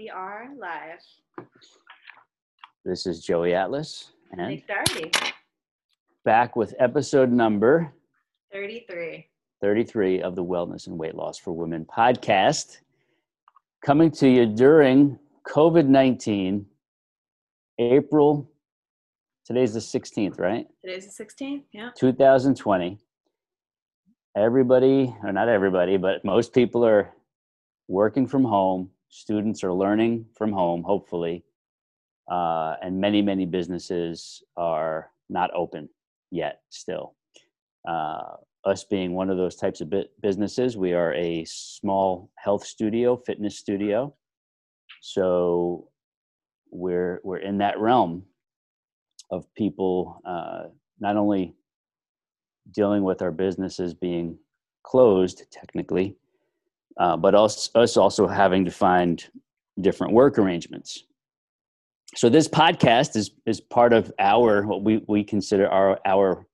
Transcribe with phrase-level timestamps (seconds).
[0.00, 1.46] We are live.
[2.86, 4.62] This is Joey Atlas and
[6.24, 7.92] back with episode number
[8.50, 9.26] 33.
[9.60, 12.78] 33 of the Wellness and Weight Loss for Women podcast,
[13.84, 16.64] coming to you during COVID 19,
[17.78, 18.50] April,
[19.44, 20.66] today's the 16th, right?
[20.82, 21.64] Today's the 16th.
[21.74, 21.90] Yeah.
[21.94, 22.98] 2020.
[24.34, 27.12] Everybody, or not everybody, but most people are
[27.86, 28.88] working from home.
[29.10, 31.44] Students are learning from home, hopefully.
[32.30, 35.88] Uh, and many, many businesses are not open
[36.30, 37.16] yet, still.
[37.86, 43.16] Uh, us being one of those types of businesses, we are a small health studio,
[43.16, 44.14] fitness studio.
[45.00, 45.88] So
[46.70, 48.24] we're we're in that realm
[49.30, 50.64] of people uh,
[51.00, 51.54] not only
[52.70, 54.38] dealing with our businesses being
[54.84, 56.16] closed technically,
[57.00, 59.26] uh, but us, us also having to find
[59.80, 61.04] different work arrangements.
[62.14, 66.46] So this podcast is is part of our what we we consider our our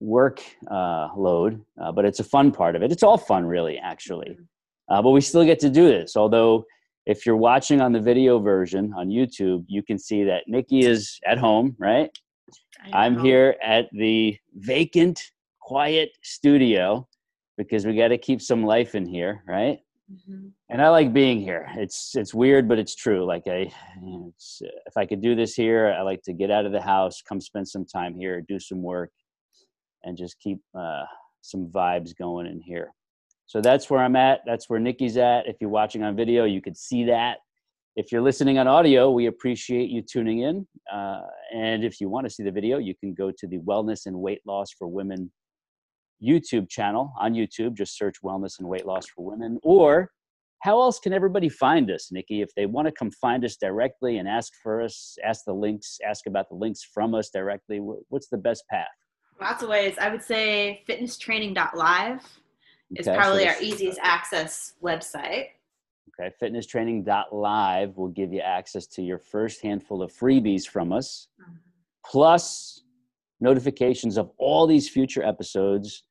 [0.00, 2.90] work uh, load, uh, but it's a fun part of it.
[2.90, 4.30] It's all fun, really, actually.
[4.30, 4.94] Mm-hmm.
[4.94, 6.16] Uh, but we still get to do this.
[6.16, 6.64] Although,
[7.06, 11.20] if you're watching on the video version on YouTube, you can see that Nikki is
[11.26, 12.10] at home, right?
[12.92, 15.20] I'm here at the vacant,
[15.60, 17.06] quiet studio
[17.56, 19.78] because we got to keep some life in here, right?
[20.12, 20.48] Mm-hmm.
[20.68, 21.66] And I like being here.
[21.76, 23.24] It's it's weird, but it's true.
[23.24, 26.80] Like I, if I could do this here, I like to get out of the
[26.80, 29.10] house, come spend some time here, do some work,
[30.02, 31.04] and just keep uh,
[31.40, 32.92] some vibes going in here.
[33.46, 34.40] So that's where I'm at.
[34.46, 35.46] That's where Nikki's at.
[35.46, 37.38] If you're watching on video, you could see that.
[37.96, 40.66] If you're listening on audio, we appreciate you tuning in.
[40.92, 41.20] Uh,
[41.54, 44.18] and if you want to see the video, you can go to the Wellness and
[44.18, 45.30] Weight Loss for Women
[46.24, 47.74] YouTube channel on YouTube.
[47.74, 49.58] Just search Wellness and Weight Loss for Women.
[49.62, 50.10] Or
[50.60, 52.40] how else can everybody find us, Nikki?
[52.40, 55.98] If they want to come find us directly and ask for us, ask the links,
[56.08, 58.86] ask about the links from us directly, what's the best path?
[59.40, 59.96] Lots of ways.
[60.00, 62.22] I would say fitnesstraining.live
[62.96, 65.48] is okay, probably so our easiest access website.
[66.18, 71.56] Okay, fitnesstraining.live will give you access to your first handful of freebies from us, mm-hmm.
[72.06, 72.84] plus
[73.40, 76.04] notifications of all these future episodes,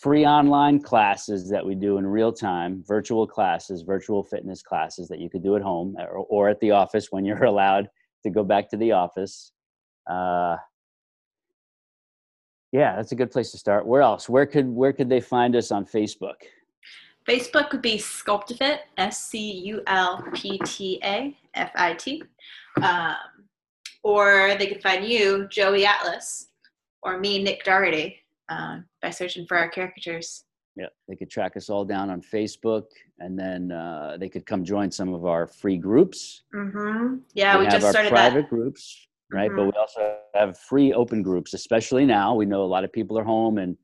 [0.00, 5.18] free online classes that we do in real time, virtual classes, virtual fitness classes that
[5.18, 7.88] you could do at home or, or at the office when you're allowed
[8.22, 9.52] to go back to the office.
[10.08, 10.56] Uh,
[12.70, 13.86] yeah, that's a good place to start.
[13.86, 14.28] Where else?
[14.28, 16.34] Where could where could they find us on Facebook?
[17.26, 22.22] Facebook would be Sculptafit, S C U L P T A F I T.
[22.82, 23.16] Um,
[24.02, 26.48] or they could find you, Joey Atlas,
[27.02, 28.16] or me, Nick Doherty,
[28.48, 30.44] uh, by searching for our caricatures.
[30.76, 32.84] Yeah, they could track us all down on Facebook,
[33.18, 36.42] and then uh, they could come join some of our free groups.
[36.54, 37.16] Mm-hmm.
[37.34, 38.50] Yeah, we, we just started that private that.
[38.50, 39.50] groups right?
[39.50, 39.56] Mm-hmm.
[39.56, 42.34] But we also have free open groups, especially now.
[42.34, 43.76] We know a lot of people are home and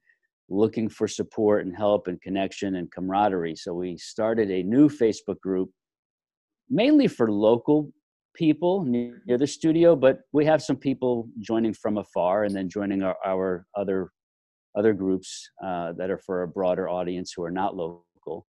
[0.49, 3.57] looking for support and help and connection and camaraderie.
[3.57, 5.71] So we started a new Facebook group
[6.71, 7.93] mainly for local
[8.35, 13.03] people near the studio, but we have some people joining from afar and then joining
[13.03, 14.11] our, our other
[14.77, 18.47] other groups uh, that are for a broader audience who are not local.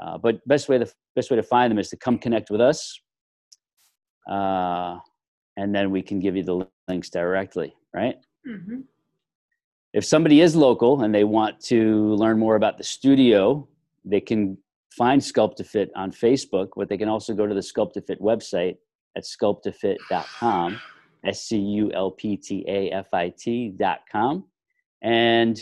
[0.00, 2.60] Uh, but best way the best way to find them is to come connect with
[2.60, 3.00] us.
[4.30, 4.98] Uh,
[5.56, 8.16] and then we can give you the links directly, right?
[8.48, 8.80] Mm-hmm.
[9.92, 13.66] If somebody is local and they want to learn more about the studio,
[14.04, 14.58] they can
[14.96, 18.76] find Sculptafit on Facebook, but they can also go to the Sculptafit website
[19.16, 20.80] at sculptafit.com,
[21.24, 24.44] S C U L P T A F I T.com.
[25.02, 25.60] And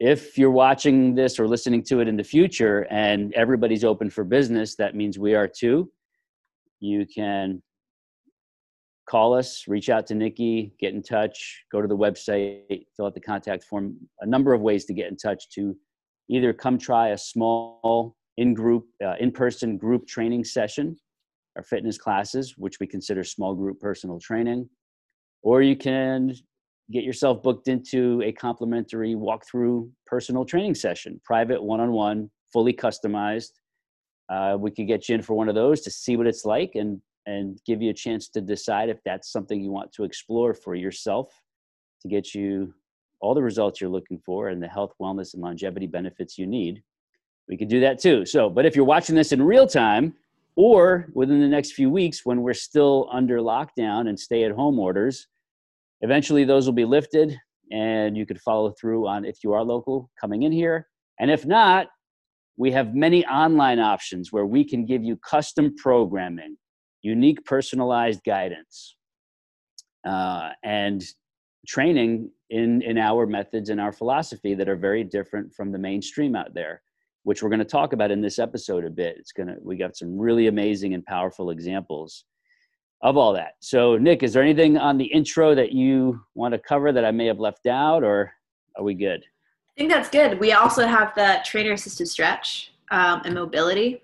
[0.00, 4.24] if you're watching this or listening to it in the future and everybody's open for
[4.24, 5.90] business, that means we are too.
[6.80, 7.62] You can
[9.08, 13.14] call us, reach out to Nikki, get in touch, go to the website, fill out
[13.14, 13.96] the contact form.
[14.20, 15.76] A number of ways to get in touch to
[16.28, 20.96] either come try a small in group, uh, in person group training session,
[21.56, 24.68] our fitness classes, which we consider small group personal training,
[25.42, 26.34] or you can
[26.92, 32.72] get yourself booked into a complimentary walkthrough personal training session, private, one on one, fully
[32.72, 33.52] customized.
[34.28, 36.72] Uh, we could get you in for one of those to see what it's like
[36.74, 40.52] and and give you a chance to decide if that's something you want to explore
[40.54, 41.32] for yourself
[42.00, 42.74] to get you
[43.20, 46.82] all the results you're looking for and the health, wellness, and longevity benefits you need.
[47.48, 48.26] We could do that too.
[48.26, 50.14] So, but if you're watching this in real time
[50.56, 54.78] or within the next few weeks when we're still under lockdown and stay at home
[54.78, 55.28] orders,
[56.02, 57.36] eventually those will be lifted
[57.70, 60.86] and you could follow through on if you are local coming in here.
[61.18, 61.86] And if not,
[62.56, 66.56] we have many online options where we can give you custom programming
[67.02, 68.96] unique personalized guidance
[70.08, 71.04] uh, and
[71.66, 76.34] training in in our methods and our philosophy that are very different from the mainstream
[76.34, 76.82] out there
[77.24, 79.76] which we're going to talk about in this episode a bit it's going to we
[79.76, 82.24] got some really amazing and powerful examples
[83.02, 86.58] of all that so nick is there anything on the intro that you want to
[86.58, 88.32] cover that i may have left out or
[88.76, 89.24] are we good
[89.76, 94.02] i think that's good we also have the trainer assisted stretch um, and mobility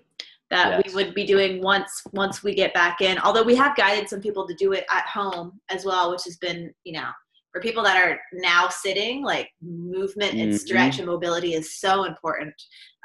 [0.49, 0.81] that yes.
[0.85, 4.19] we would be doing once once we get back in although we have guided some
[4.21, 7.09] people to do it at home as well which has been you know
[7.51, 10.57] for people that are now sitting, like movement and mm-hmm.
[10.57, 12.53] stretch and mobility is so important.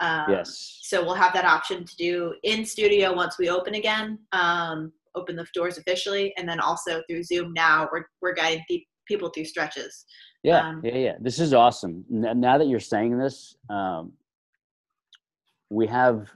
[0.01, 0.81] Um, yes.
[0.83, 5.37] So we'll have that option to do in studio once we open again, um, open
[5.37, 7.53] the doors officially, and then also through Zoom.
[7.53, 8.65] Now we're we're guiding
[9.07, 10.05] people through stretches.
[10.43, 11.13] Yeah, um, yeah, yeah.
[11.21, 12.05] This is awesome.
[12.09, 14.13] Now that you're saying this, um,
[15.71, 16.31] we have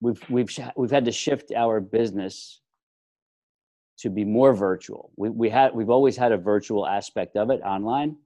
[0.00, 2.60] we've we've we've had to shift our business
[3.98, 5.12] to be more virtual.
[5.16, 8.16] We, we had, we've always had a virtual aspect of it online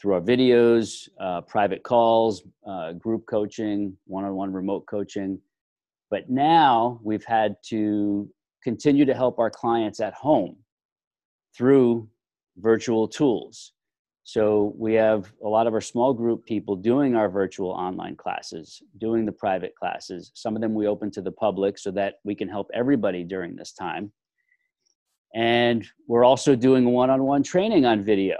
[0.00, 5.38] through our videos, uh, private calls, uh, group coaching, one-on-one remote coaching.
[6.12, 8.28] But now we've had to
[8.62, 10.58] continue to help our clients at home
[11.56, 12.06] through
[12.58, 13.72] virtual tools.
[14.24, 18.82] So we have a lot of our small group people doing our virtual online classes,
[18.98, 20.30] doing the private classes.
[20.34, 23.56] Some of them we open to the public so that we can help everybody during
[23.56, 24.12] this time.
[25.34, 28.36] And we're also doing one on one training on video.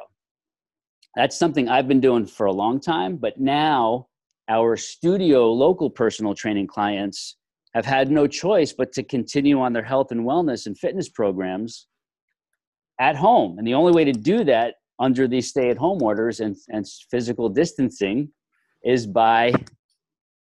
[1.17, 4.09] That's something I've been doing for a long time, but now
[4.51, 7.39] our studio local personal training clients
[7.75, 11.87] have had no choice but to continue on their health and wellness and fitness programs
[13.01, 13.59] at home.
[13.59, 16.87] And the only way to do that under these stay at home orders and, and
[17.11, 18.31] physical distancing
[18.85, 19.53] is by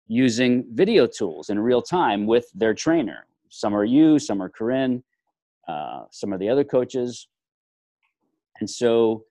[0.07, 3.25] using video tools in real time with their trainer.
[3.49, 5.03] Some are you, some are Corinne,
[5.67, 7.27] uh, some are the other coaches.
[8.59, 9.25] And so,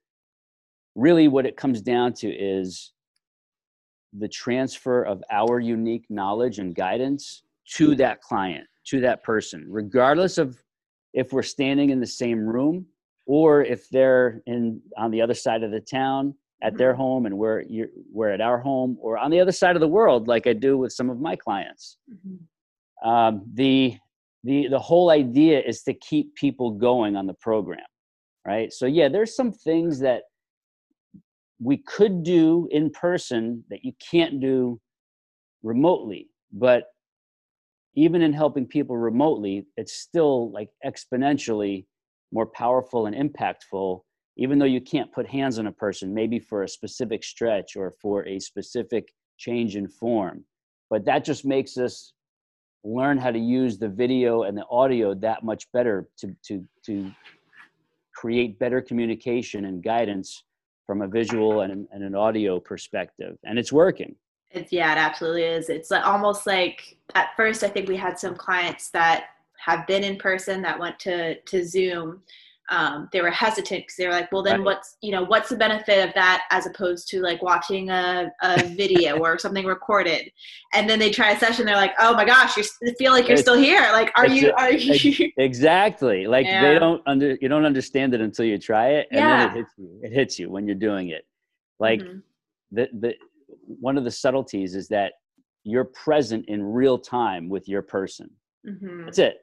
[0.94, 2.92] really, what it comes down to is
[4.12, 7.42] the transfer of our unique knowledge and guidance
[7.74, 10.56] to that client, to that person, regardless of
[11.12, 12.86] if we're standing in the same room
[13.26, 17.36] or if they're in on the other side of the town at their home and
[17.36, 17.64] we're
[18.12, 20.78] we're at our home or on the other side of the world like i do
[20.78, 23.08] with some of my clients mm-hmm.
[23.08, 23.96] um, the
[24.44, 27.84] the the whole idea is to keep people going on the program
[28.46, 30.22] right so yeah there's some things that
[31.60, 34.80] we could do in person that you can't do
[35.62, 36.84] remotely but
[37.96, 41.84] even in helping people remotely it's still like exponentially
[42.32, 44.00] more powerful and impactful
[44.36, 47.90] even though you can't put hands on a person maybe for a specific stretch or
[48.02, 49.08] for a specific
[49.38, 50.44] change in form.
[50.90, 52.12] But that just makes us
[52.84, 57.10] learn how to use the video and the audio that much better to to to
[58.14, 60.44] create better communication and guidance
[60.86, 63.36] from a visual and, and an audio perspective.
[63.44, 64.14] And it's working
[64.56, 68.18] it's yeah it absolutely is it's like, almost like at first i think we had
[68.18, 69.26] some clients that
[69.58, 72.22] have been in person that went to to zoom
[72.68, 74.64] um, they were hesitant because they were like, well, then right.
[74.64, 78.64] what's, you know, what's the benefit of that as opposed to like watching a, a
[78.76, 80.30] video or something recorded?
[80.74, 81.64] And then they try a session.
[81.64, 82.64] They're like, oh my gosh, you
[82.98, 83.88] feel like you're it's, still here.
[83.92, 85.30] Like, are you, are you?
[85.38, 86.26] Exactly.
[86.26, 86.62] Like yeah.
[86.62, 89.08] they don't under, you don't understand it until you try it.
[89.10, 89.48] And yeah.
[89.48, 90.00] then it hits you.
[90.02, 91.24] It hits you when you're doing it.
[91.78, 92.18] Like mm-hmm.
[92.72, 93.14] the, the,
[93.66, 95.14] one of the subtleties is that
[95.64, 98.30] you're present in real time with your person.
[98.66, 99.04] Mm-hmm.
[99.04, 99.38] That's it.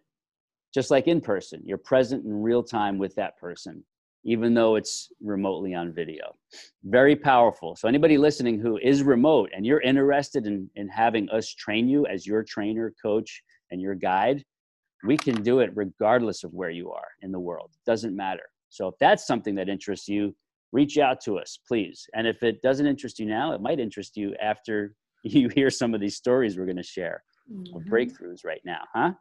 [0.73, 3.83] Just like in person you're present in real time with that person
[4.25, 6.33] even though it's remotely on video.
[6.85, 7.75] Very powerful.
[7.75, 12.05] So anybody listening who is remote and you're interested in, in having us train you
[12.05, 14.45] as your trainer coach and your guide
[15.03, 17.71] we can do it regardless of where you are in the world.
[17.73, 18.43] It doesn't matter.
[18.69, 20.35] So if that's something that interests you
[20.73, 24.17] reach out to us please and if it doesn't interest you now it might interest
[24.17, 27.89] you after you hear some of these stories we're going to share mm-hmm.
[27.89, 29.11] breakthroughs right now huh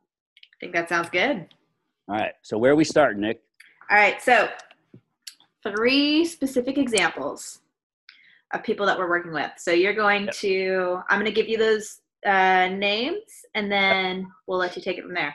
[0.63, 1.49] I think that sounds good.
[2.09, 2.35] All right.
[2.43, 3.43] So where are we start, Nick?
[3.91, 4.23] All right.
[4.23, 4.49] So
[5.65, 7.59] three specific examples
[8.55, 9.51] of people that we're working with.
[9.57, 10.35] So you're going yep.
[10.35, 14.99] to, I'm going to give you those uh, names and then we'll let you take
[14.99, 15.35] it from there.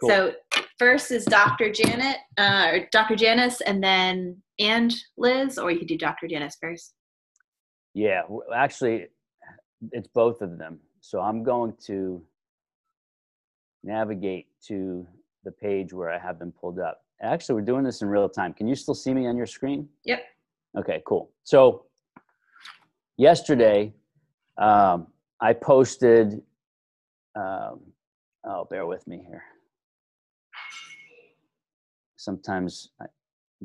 [0.00, 0.08] Cool.
[0.08, 0.32] So
[0.82, 1.70] first is Dr.
[1.70, 3.14] Janet, uh, or Dr.
[3.14, 6.26] Janice, and then and Liz, or you could do Dr.
[6.26, 6.94] Janice first.
[7.94, 8.22] Yeah,
[8.52, 9.06] actually,
[9.92, 10.80] it's both of them.
[11.00, 12.20] So I'm going to
[13.84, 15.06] navigate to
[15.44, 17.04] the page where I have them pulled up.
[17.22, 18.52] Actually, we're doing this in real time.
[18.52, 19.88] Can you still see me on your screen?
[20.04, 20.20] Yep.
[20.78, 21.30] Okay, cool.
[21.44, 21.84] So
[23.16, 23.94] yesterday,
[24.58, 25.06] um,
[25.40, 26.42] I posted,
[27.36, 27.80] um,
[28.44, 29.44] oh, bear with me here.
[32.22, 33.06] Sometimes I,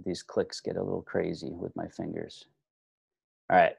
[0.03, 2.45] these clicks get a little crazy with my fingers.
[3.51, 3.75] All right.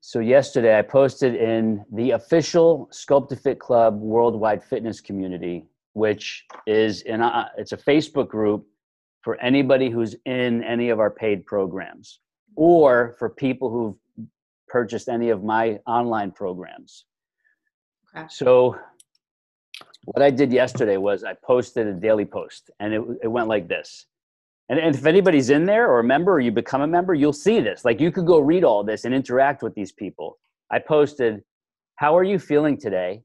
[0.00, 7.22] So yesterday I posted in the official Sculptafit Club worldwide fitness community, which is in
[7.22, 8.66] a, it's a Facebook group
[9.22, 12.20] for anybody who's in any of our paid programs
[12.56, 14.26] or for people who've
[14.68, 17.06] purchased any of my online programs.
[18.14, 18.26] Okay.
[18.28, 18.76] So
[20.12, 23.68] what I did yesterday was I posted a daily post and it, it went like
[23.68, 24.06] this.
[24.70, 27.34] And, and if anybody's in there or a member or you become a member, you'll
[27.34, 27.84] see this.
[27.84, 30.38] Like you could go read all this and interact with these people.
[30.70, 31.42] I posted,
[31.96, 33.20] How are you feeling today?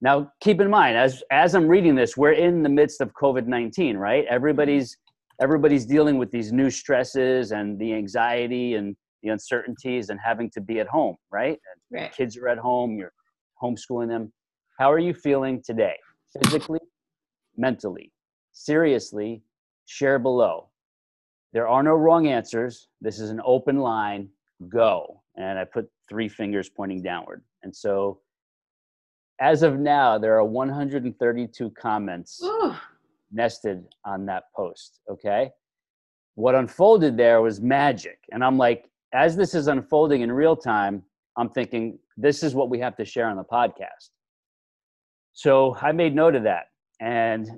[0.00, 3.46] Now, keep in mind, as, as I'm reading this, we're in the midst of COVID
[3.46, 4.24] 19, right?
[4.30, 4.96] Everybody's,
[5.42, 10.60] everybody's dealing with these new stresses and the anxiety and the uncertainties and having to
[10.60, 11.58] be at home, right?
[11.90, 12.12] right.
[12.12, 13.12] Kids are at home, you're
[13.60, 14.32] homeschooling them.
[14.80, 15.96] How are you feeling today?
[16.42, 16.80] Physically,
[17.54, 18.10] mentally,
[18.52, 19.42] seriously,
[19.84, 20.70] share below.
[21.52, 22.88] There are no wrong answers.
[23.02, 24.30] This is an open line.
[24.70, 25.22] Go.
[25.36, 27.44] And I put three fingers pointing downward.
[27.62, 28.20] And so
[29.38, 32.74] as of now, there are 132 comments Ooh.
[33.30, 35.00] nested on that post.
[35.10, 35.50] Okay.
[36.36, 38.20] What unfolded there was magic.
[38.32, 41.02] And I'm like, as this is unfolding in real time,
[41.36, 44.08] I'm thinking, this is what we have to share on the podcast.
[45.40, 46.66] So I made note of that.
[47.00, 47.48] And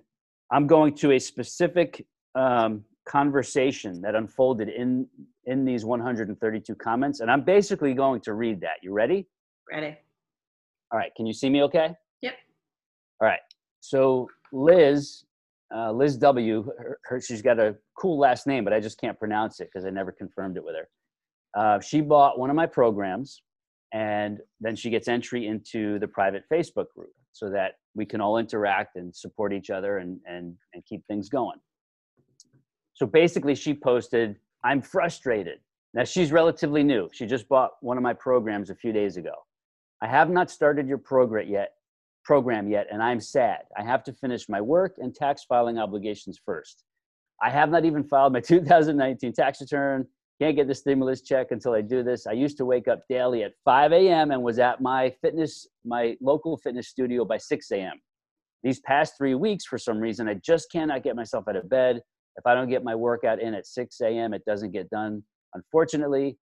[0.52, 5.08] I'm going to a specific um, conversation that unfolded in
[5.46, 8.74] in these 132 comments, and I'm basically going to read that.
[8.84, 9.26] You ready?
[9.68, 9.98] Ready.
[10.92, 11.10] All right.
[11.16, 11.64] Can you see me?
[11.64, 11.92] Okay.
[12.20, 12.34] Yep.
[13.20, 13.40] All right.
[13.80, 15.24] So Liz,
[15.74, 16.62] uh, Liz W.
[16.78, 19.84] Her, her, she's got a cool last name, but I just can't pronounce it because
[19.84, 20.88] I never confirmed it with her.
[21.60, 23.42] Uh, she bought one of my programs,
[23.92, 28.38] and then she gets entry into the private Facebook group so that we can all
[28.38, 31.58] interact and support each other and and and keep things going.
[32.94, 35.58] So basically, she posted, I'm frustrated.
[35.94, 37.08] Now, she's relatively new.
[37.12, 39.32] She just bought one of my programs a few days ago.
[40.00, 41.72] I have not started your program yet,
[42.24, 43.62] program yet, and I'm sad.
[43.76, 46.84] I have to finish my work and tax filing obligations first.
[47.42, 50.06] I have not even filed my 2019 tax return.
[50.42, 52.26] Can't get the stimulus check until I do this.
[52.26, 54.32] I used to wake up daily at 5 a.m.
[54.32, 57.92] and was at my fitness, my local fitness studio by 6 a.m.
[58.64, 62.00] These past three weeks, for some reason, I just cannot get myself out of bed.
[62.34, 65.22] If I don't get my workout in at 6 a.m., it doesn't get done,
[65.54, 66.36] unfortunately.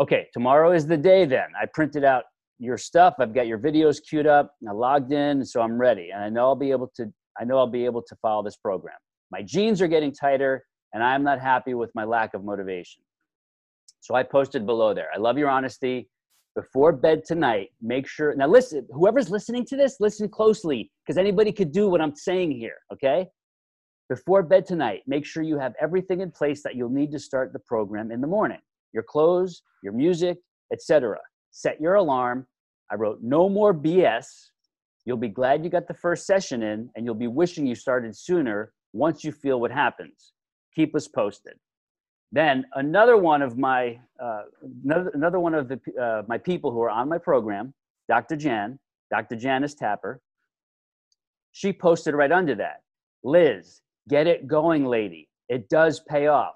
[0.00, 1.46] Okay, tomorrow is the day then.
[1.56, 2.24] I printed out
[2.58, 3.14] your stuff.
[3.20, 4.56] I've got your videos queued up.
[4.68, 6.10] I logged in, so I'm ready.
[6.10, 7.06] And I know I'll be able to,
[7.40, 8.96] I know I'll be able to follow this program.
[9.30, 13.00] My jeans are getting tighter, and I'm not happy with my lack of motivation.
[14.08, 15.10] So I posted below there.
[15.14, 16.08] I love your honesty.
[16.56, 18.34] Before bed tonight, make sure.
[18.34, 22.52] Now, listen, whoever's listening to this, listen closely because anybody could do what I'm saying
[22.52, 23.28] here, okay?
[24.08, 27.52] Before bed tonight, make sure you have everything in place that you'll need to start
[27.52, 28.60] the program in the morning.
[28.94, 30.38] Your clothes, your music,
[30.72, 31.18] etc.
[31.50, 32.46] Set your alarm.
[32.90, 34.24] I wrote no more BS.
[35.04, 38.16] You'll be glad you got the first session in and you'll be wishing you started
[38.16, 40.32] sooner once you feel what happens.
[40.74, 41.56] Keep us posted.
[42.30, 44.42] Then another one of my uh,
[44.84, 47.72] another, another one of the uh, my people who are on my program,
[48.08, 48.36] Dr.
[48.36, 48.78] Jan,
[49.10, 49.36] Dr.
[49.36, 50.20] Janice Tapper.
[51.52, 52.82] She posted right under that.
[53.24, 55.28] Liz, Get it going, lady.
[55.50, 56.54] It does pay off.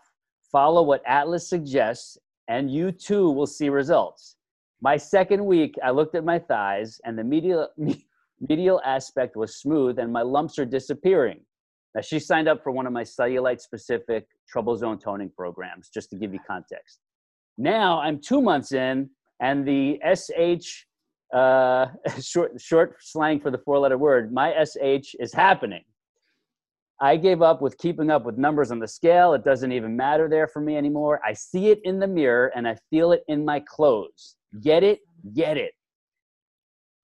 [0.51, 2.17] Follow what Atlas suggests,
[2.49, 4.37] and you too will see results.
[4.81, 7.69] My second week, I looked at my thighs, and the medial,
[8.49, 11.41] medial aspect was smooth, and my lumps are disappearing.
[11.95, 16.11] Now, she signed up for one of my cellulite specific trouble zone toning programs, just
[16.11, 17.01] to give you context.
[17.59, 20.85] Now I'm two months in, and the SH,
[21.35, 21.87] uh,
[22.21, 25.85] short, short slang for the four letter word, my SH is happening.
[27.01, 29.35] I gave up with keeping up with numbers on the scale.
[29.35, 31.21] It doesn't even matter there for me anymore.
[31.27, 34.37] I see it in the mirror and I feel it in my clothes.
[34.61, 35.01] Get it?
[35.35, 35.73] Get it.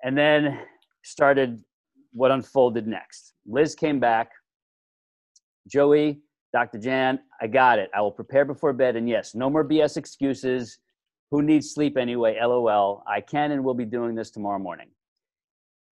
[0.05, 0.61] And then
[1.03, 1.61] started
[2.13, 3.35] what unfolded next.
[3.45, 4.31] Liz came back.
[5.69, 6.21] Joey,
[6.53, 6.79] Dr.
[6.79, 7.91] Jan, I got it.
[7.95, 8.97] I will prepare before bed.
[8.97, 10.79] And yes, no more BS excuses.
[11.31, 12.39] Who needs sleep anyway?
[12.41, 13.03] LOL.
[13.07, 14.89] I can and will be doing this tomorrow morning.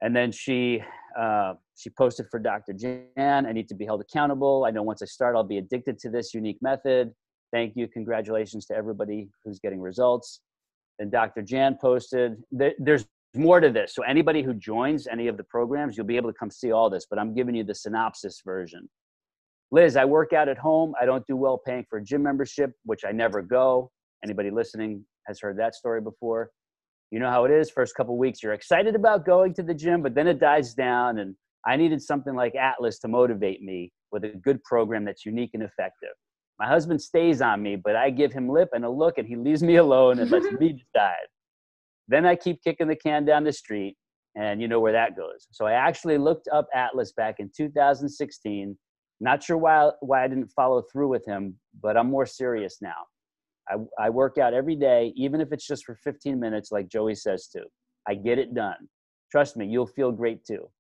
[0.01, 0.83] And then she
[1.19, 2.73] uh, she posted for Dr.
[2.73, 3.47] Jan.
[3.47, 4.65] I need to be held accountable.
[4.67, 7.13] I know once I start, I'll be addicted to this unique method.
[7.53, 7.89] Thank you.
[7.89, 10.41] Congratulations to everybody who's getting results.
[10.99, 11.43] And Dr.
[11.43, 12.37] Jan posted.
[12.51, 13.95] There's more to this.
[13.95, 16.91] So anybody who joins any of the programs, you'll be able to come see all
[16.91, 17.07] this.
[17.09, 18.89] But I'm giving you the synopsis version.
[19.73, 20.95] Liz, I work out at home.
[21.01, 23.91] I don't do well paying for a gym membership, which I never go.
[24.25, 26.51] Anybody listening has heard that story before
[27.13, 30.03] you know how it is first couple weeks you're excited about going to the gym
[30.03, 34.25] but then it dies down and I needed something like Atlas to motivate me with
[34.25, 36.11] a good program that's unique and effective.
[36.61, 39.35] My husband stays on me, but I give him lip and a look and he
[39.35, 41.27] leaves me alone and lets me decide.
[42.07, 43.97] Then I keep kicking the can down the street
[44.37, 45.49] and you know where that goes.
[45.51, 48.79] So I actually looked up Atlas back in 2016.
[49.21, 53.07] Not sure why, why I didn't follow through with him, but I'm more serious now.
[53.69, 57.15] I, I work out every day, even if it's just for 15 minutes, like Joey
[57.15, 57.63] says to.
[58.07, 58.89] I get it done.
[59.31, 60.71] Trust me, you'll feel great too.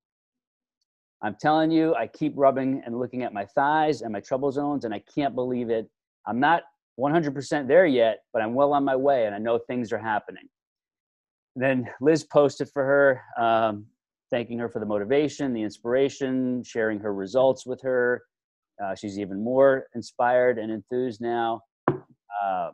[1.22, 4.84] I'm telling you, I keep rubbing and looking at my thighs and my trouble zones,
[4.84, 5.88] and I can't believe it.
[6.26, 6.62] I'm not
[7.00, 10.48] 100% there yet, but I'm well on my way, and I know things are happening
[11.56, 13.86] then Liz posted for her, um,
[14.30, 18.22] thanking her for the motivation, the inspiration, sharing her results with her.
[18.82, 21.60] Uh, she's even more inspired and enthused now.
[21.88, 22.70] Uh,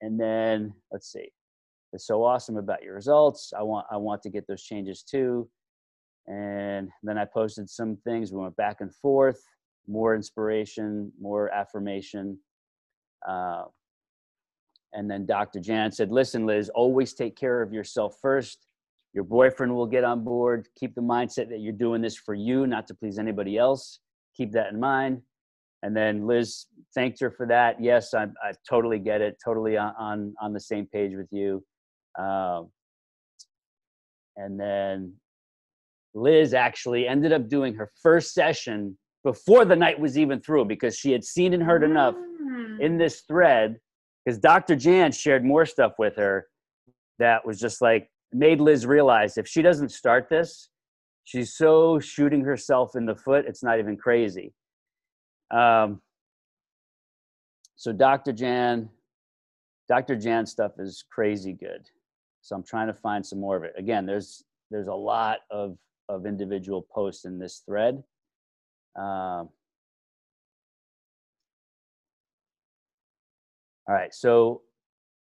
[0.00, 1.28] and then let's see,
[1.92, 3.52] it's so awesome about your results.
[3.56, 5.48] I want I want to get those changes too.
[6.26, 8.32] And then I posted some things.
[8.32, 9.42] We went back and forth,
[9.88, 12.38] more inspiration, more affirmation.
[13.28, 13.64] Uh,
[14.92, 15.60] and then Dr.
[15.60, 18.66] Jan said, Listen, Liz, always take care of yourself first.
[19.12, 20.68] Your boyfriend will get on board.
[20.78, 24.00] Keep the mindset that you're doing this for you, not to please anybody else.
[24.36, 25.22] Keep that in mind.
[25.82, 27.82] And then Liz thanked her for that.
[27.82, 29.38] Yes, I, I totally get it.
[29.44, 31.64] Totally on, on, on the same page with you.
[32.18, 32.70] Um,
[34.36, 35.14] and then
[36.14, 40.96] Liz actually ended up doing her first session before the night was even through because
[40.96, 42.80] she had seen and heard enough mm.
[42.80, 43.76] in this thread
[44.24, 44.76] because Dr.
[44.76, 46.46] Jan shared more stuff with her
[47.18, 50.68] that was just like made Liz realize if she doesn't start this,
[51.24, 54.52] she's so shooting herself in the foot, it's not even crazy.
[55.50, 56.00] Um,
[57.76, 58.32] so Dr.
[58.32, 58.88] Jan,
[59.88, 60.16] Dr.
[60.16, 61.88] Jan stuff is crazy good.
[62.42, 63.74] So I'm trying to find some more of it.
[63.76, 65.76] Again, there's there's a lot of
[66.08, 68.02] of individual posts in this thread.
[68.96, 69.48] Um,
[73.90, 74.14] All right.
[74.14, 74.62] So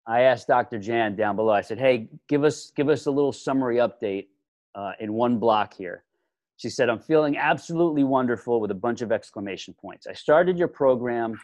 [0.06, 0.80] I asked Dr.
[0.80, 1.54] Jan down below.
[1.54, 4.28] I said, "Hey, give us give us a little summary update
[4.76, 6.04] uh, in one block here."
[6.58, 10.08] She said, "I'm feeling absolutely wonderful with a bunch of exclamation points.
[10.08, 11.40] I started your program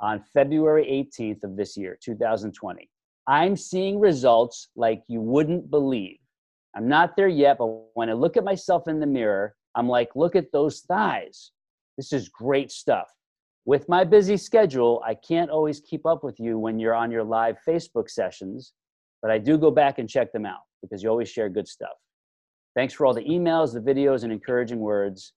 [0.00, 2.88] on February 18th of this year, 2020.
[3.26, 6.18] I'm seeing results like you wouldn't believe.
[6.76, 10.14] I'm not there yet, but when I look at myself in the mirror, I'm like,
[10.14, 11.52] look at those thighs.
[11.96, 13.08] This is great stuff
[13.66, 17.24] with my busy schedule, I can't always keep up with you when you're on your
[17.24, 18.74] live Facebook sessions,
[19.22, 21.96] but I do go back and check them out because you always share good stuff.
[22.76, 25.32] Thanks for all the emails, the videos, and encouraging words.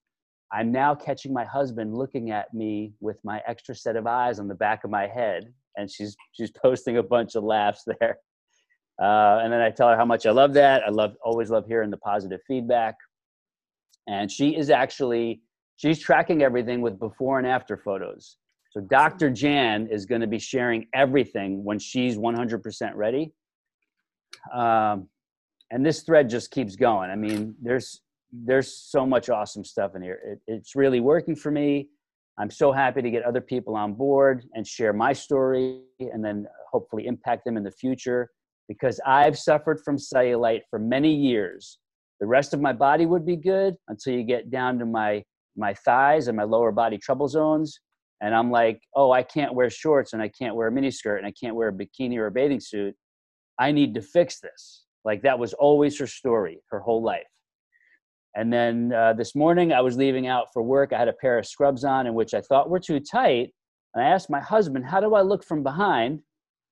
[0.51, 4.47] I'm now catching my husband looking at me with my extra set of eyes on
[4.47, 8.17] the back of my head, and she's she's posting a bunch of laughs there.
[9.01, 10.83] Uh, and then I tell her how much I love that.
[10.83, 12.95] I love always love hearing the positive feedback.
[14.07, 15.41] And she is actually
[15.77, 18.37] she's tracking everything with before and after photos.
[18.71, 19.29] So Dr.
[19.29, 23.31] Jan is going to be sharing everything when she's 100% ready.
[24.53, 25.07] Um,
[25.71, 27.09] and this thread just keeps going.
[27.09, 30.19] I mean, there's there's so much awesome stuff in here.
[30.25, 31.87] It, it's really working for me.
[32.37, 36.45] I'm so happy to get other people on board and share my story and then
[36.71, 38.29] hopefully impact them in the future
[38.67, 41.79] because I've suffered from cellulite for many years.
[42.19, 45.23] The rest of my body would be good until you get down to my
[45.57, 47.79] my thighs and my lower body trouble zones.
[48.21, 51.27] And i'm like oh i can't wear shorts and i can't wear a miniskirt and
[51.27, 52.95] i can't wear a bikini or a bathing suit.
[53.59, 54.85] I need to fix this.
[55.05, 57.27] Like that was always her story her whole life.
[58.35, 60.93] And then uh, this morning i was leaving out for work.
[60.93, 63.53] I had a pair of scrubs on in which i thought were too tight.
[63.93, 66.21] And i asked my husband how do i look from behind?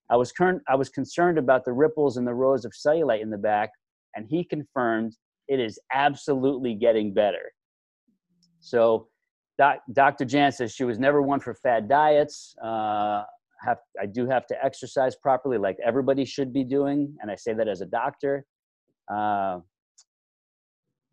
[0.10, 3.32] I was, cur- I was concerned about the ripples and the rows of cellulite in
[3.32, 3.72] the back.
[4.16, 5.16] And he confirmed
[5.48, 7.52] it is absolutely getting better
[8.66, 9.08] so
[9.60, 10.26] doc, Dr.
[10.26, 12.56] Jan says she was never one for fad diets.
[12.64, 13.24] Uh,
[13.62, 17.54] have, I do have to exercise properly, like everybody should be doing, and I say
[17.54, 18.44] that as a doctor.
[19.12, 19.60] Uh,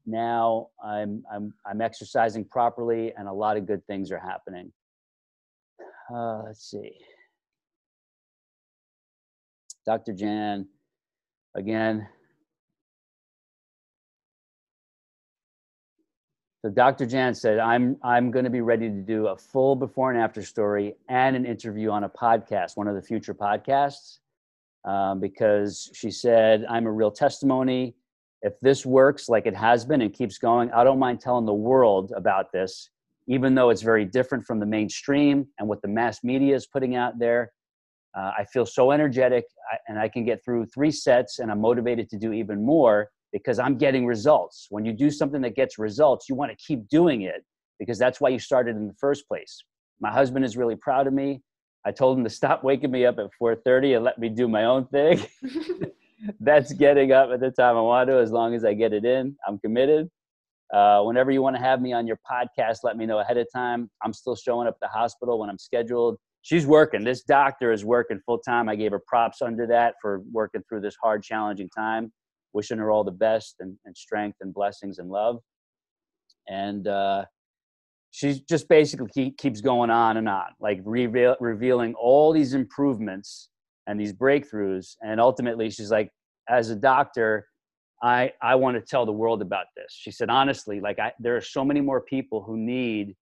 [0.06, 4.72] now I'm, I'm, I'm exercising properly, and a lot of good things are happening.
[6.12, 6.92] Uh, let's see.
[9.84, 10.14] Dr.
[10.14, 10.66] Jan,
[11.54, 12.08] again,
[16.64, 17.07] So Dr.
[17.07, 20.44] Jan said, I'm, I'm going to be ready to do a full before and after
[20.44, 24.18] story and an interview on a podcast, one of the future podcasts,
[24.85, 27.96] um, because she said, I'm a real testimony.
[28.42, 31.53] If this works like it has been and keeps going, I don't mind telling the
[31.53, 32.90] world about this,
[33.27, 36.94] even though it's very different from the mainstream and what the mass media is putting
[36.94, 37.51] out there.
[38.16, 39.46] Uh, I feel so energetic
[39.88, 43.59] and I can get through three sets and I'm motivated to do even more because
[43.59, 44.66] I'm getting results.
[44.71, 47.45] When you do something that gets results, you want to keep doing it
[47.79, 49.64] because that's why you started in the first place.
[50.01, 51.40] My husband is really proud of me.
[51.85, 54.64] I told him to stop waking me up at 4:30 and let me do my
[54.64, 55.25] own thing.
[56.40, 59.05] that's getting up at the time I want to, as long as I get it
[59.05, 59.37] in.
[59.47, 60.09] I'm committed.
[60.73, 63.47] Uh, whenever you want to have me on your podcast, let me know ahead of
[63.55, 63.90] time.
[64.03, 66.16] I'm still showing up at the hospital when I'm scheduled.
[66.42, 67.05] She's working.
[67.05, 68.68] This doctor is working full time.
[68.68, 72.12] I gave her props under that for working through this hard, challenging time.
[72.52, 75.38] Wishing her all the best and, and strength and blessings and love.
[76.48, 77.24] And uh,
[78.10, 83.48] she just basically keep, keeps going on and on, like reveal, revealing all these improvements
[83.86, 84.96] and these breakthroughs.
[85.02, 86.10] And ultimately, she's like,
[86.48, 87.46] as a doctor,
[88.02, 89.86] I, I want to tell the world about this.
[89.90, 93.14] She said, honestly, like I, there are so many more people who need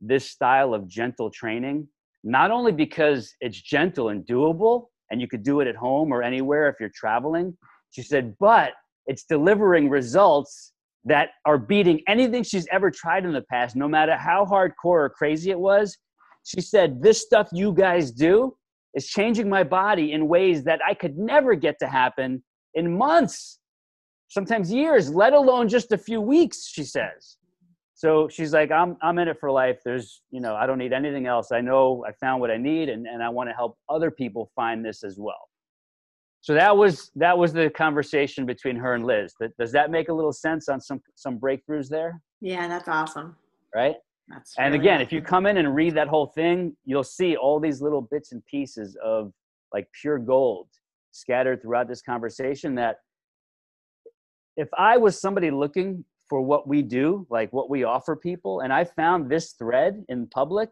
[0.00, 1.88] this style of gentle training,
[2.22, 6.22] not only because it's gentle and doable and you could do it at home or
[6.22, 7.56] anywhere if you're traveling.
[7.90, 8.72] She said, but
[9.06, 10.72] it's delivering results
[11.04, 15.10] that are beating anything she's ever tried in the past, no matter how hardcore or
[15.10, 15.96] crazy it was.
[16.44, 18.56] She said, this stuff you guys do
[18.94, 22.42] is changing my body in ways that I could never get to happen
[22.74, 23.58] in months
[24.28, 27.36] sometimes years, let alone just a few weeks, she says.
[27.94, 29.80] So she's like, I'm, I'm in it for life.
[29.84, 31.52] There's, you know, I don't need anything else.
[31.52, 34.50] I know I found what I need and, and I want to help other people
[34.56, 35.49] find this as well.
[36.42, 39.34] So that was, that was the conversation between her and Liz.
[39.58, 42.20] Does that make a little sense on some, some breakthroughs there?
[42.40, 43.36] Yeah, that's awesome.
[43.74, 43.96] Right.
[44.28, 45.06] That's and really again, awesome.
[45.06, 48.32] if you come in and read that whole thing, you'll see all these little bits
[48.32, 49.32] and pieces of
[49.74, 50.68] like pure gold
[51.12, 52.96] scattered throughout this conversation that
[54.56, 58.72] if I was somebody looking for what we do, like what we offer people, and
[58.72, 60.70] I found this thread in public,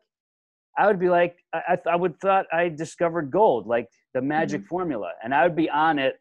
[0.78, 4.68] I would be like, I, I would thought I discovered gold, like the magic Mm-hmm.
[4.68, 6.20] formula, and I would be on it,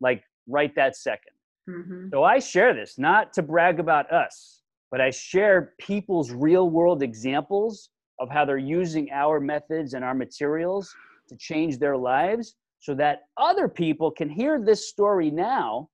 [0.00, 1.32] like right that second.
[1.68, 2.10] Mhm.
[2.10, 7.02] So I share this not to brag about us, but I share people's real world
[7.02, 10.92] examples of how they're using our methods and our materials
[11.28, 15.88] to change their lives so that other people can hear this story now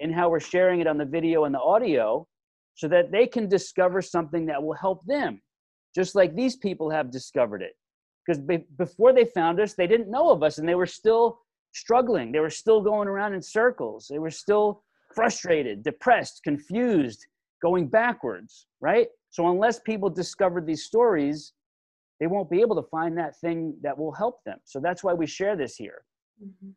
[0.00, 2.26] and how we're sharing it on the video and the audio
[2.74, 5.42] so that they can discover something that will help them
[5.94, 7.76] just like these people have discovered it
[8.26, 11.40] because be- before they found us they didn't know of us and they were still
[11.72, 14.82] struggling they were still going around in circles they were still
[15.14, 17.26] frustrated depressed confused
[17.62, 21.52] going backwards right so unless people discover these stories
[22.20, 25.12] they won't be able to find that thing that will help them so that's why
[25.12, 26.02] we share this here
[26.42, 26.72] Mhm.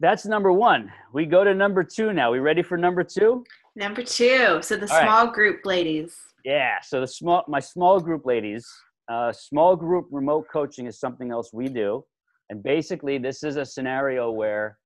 [0.00, 0.90] that's number one.
[1.12, 2.32] We go to number two now.
[2.32, 3.44] We ready for number two?
[3.76, 4.60] Number two.
[4.62, 5.04] So the All right.
[5.04, 6.16] small group ladies.
[6.44, 6.80] Yeah.
[6.82, 8.68] So the small, my small group ladies,
[9.10, 12.04] uh, small group remote coaching is something else we do,
[12.50, 14.78] and basically this is a scenario where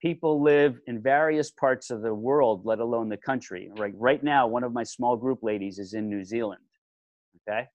[0.00, 3.70] people live in various parts of the world, let alone the country.
[3.76, 3.92] Right.
[3.96, 6.62] Right now, one of my small group ladies is in New Zealand.
[7.48, 7.66] Okay.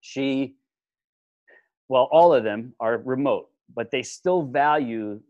[0.00, 0.56] She,
[1.88, 5.20] well, all of them are remote, but they still value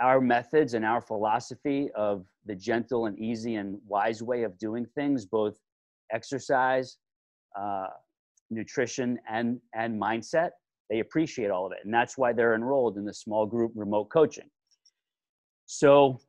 [0.00, 4.86] our methods and our philosophy of the gentle and easy and wise way of doing
[4.94, 5.56] things, both
[6.12, 6.96] exercise,
[7.58, 7.88] uh,
[8.50, 10.50] nutrition, and and mindset.
[10.88, 14.10] They appreciate all of it, and that's why they're enrolled in the small group remote
[14.10, 14.50] coaching.
[15.66, 16.20] So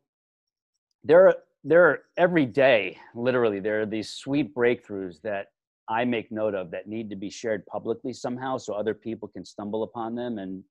[1.03, 5.47] there are there are every day, literally, there are these sweet breakthroughs that
[5.89, 9.45] I make note of that need to be shared publicly somehow, so other people can
[9.45, 10.63] stumble upon them and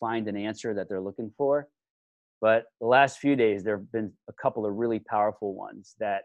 [0.00, 1.68] find an answer that they're looking for.
[2.40, 6.22] But the last few days, there have been a couple of really powerful ones that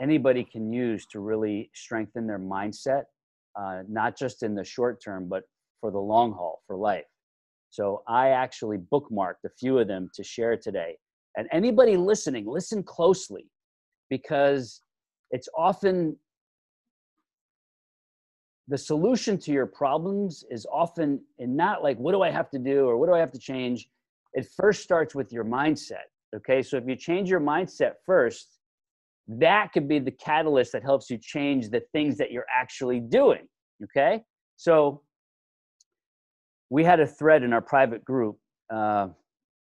[0.00, 3.04] anybody can use to really strengthen their mindset,
[3.58, 5.44] uh, not just in the short term, but
[5.80, 7.04] for the long haul, for life.
[7.70, 10.96] So I actually bookmarked a few of them to share today.
[11.36, 13.48] And anybody listening, listen closely
[14.08, 14.80] because
[15.30, 16.16] it's often
[18.68, 22.58] the solution to your problems is often in not like what do i have to
[22.58, 23.88] do or what do i have to change
[24.32, 28.53] it first starts with your mindset okay so if you change your mindset first
[29.26, 33.46] that could be the catalyst that helps you change the things that you're actually doing
[33.82, 34.22] okay?
[34.56, 35.02] So
[36.70, 38.38] we had a thread in our private group
[38.72, 39.08] uh,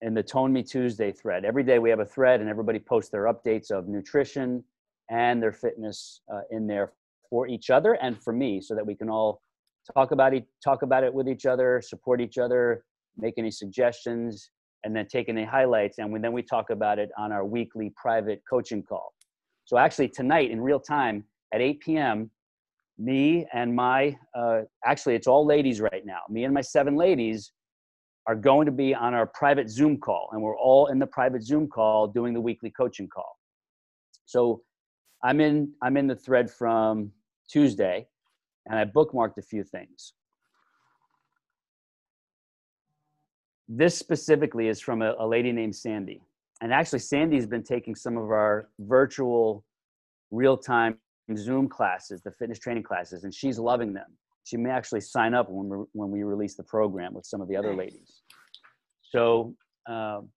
[0.00, 1.44] in the tone me tuesday thread.
[1.44, 4.64] Every day we have a thread and everybody posts their updates of nutrition
[5.10, 6.92] and their fitness uh, in there
[7.28, 9.42] for each other and for me so that we can all
[9.94, 12.84] talk about it talk about it with each other support each other
[13.16, 14.50] make any suggestions
[14.84, 15.98] and then take any highlights.
[15.98, 19.12] And then we talk about it on our weekly private coaching call
[19.72, 22.30] so actually tonight in real time at 8 p.m
[22.98, 27.52] me and my uh, actually it's all ladies right now me and my seven ladies
[28.26, 31.42] are going to be on our private Zoom call, and we're all in the private
[31.42, 33.36] Zoom call doing the weekly coaching call.
[34.26, 34.62] So
[35.24, 37.10] I'm in I'm in the thread from
[37.48, 38.06] Tuesday,
[38.66, 40.12] and I bookmarked a few things.
[43.68, 46.22] This specifically is from a, a lady named Sandy,
[46.62, 49.64] and actually Sandy's been taking some of our virtual,
[50.30, 50.96] real-time
[51.36, 55.48] Zoom classes, the fitness training classes, and she's loving them she may actually sign up
[55.50, 58.22] when we when we release the program with some of the other ladies.
[59.02, 59.54] So
[59.88, 60.28] um,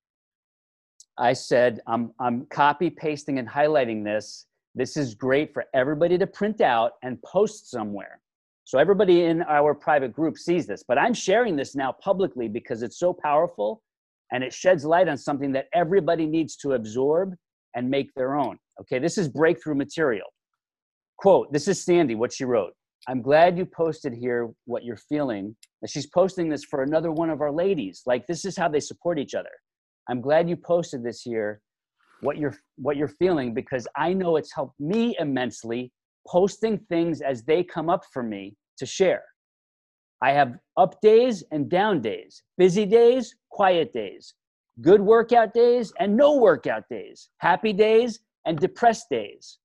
[1.18, 4.46] I said I'm I'm copy pasting and highlighting this.
[4.76, 8.20] This is great for everybody to print out and post somewhere.
[8.66, 12.82] So everybody in our private group sees this, but I'm sharing this now publicly because
[12.82, 13.82] it's so powerful
[14.32, 17.34] and it sheds light on something that everybody needs to absorb
[17.76, 18.58] and make their own.
[18.82, 20.28] Okay, this is breakthrough material.
[21.18, 22.74] Quote, this is Sandy, what she wrote.
[23.08, 25.56] I'm glad you posted here what you're feeling.
[25.82, 28.02] And she's posting this for another one of our ladies.
[28.06, 29.50] Like this is how they support each other.
[30.10, 31.62] I'm glad you posted this here,
[32.22, 35.92] what you're what you're feeling, because I know it's helped me immensely
[36.28, 39.24] posting things as they come up for me to share.
[40.26, 40.52] I have
[40.84, 44.34] up days and down days, busy days, quiet days,
[44.82, 49.60] good workout days and no workout days, happy days and depressed days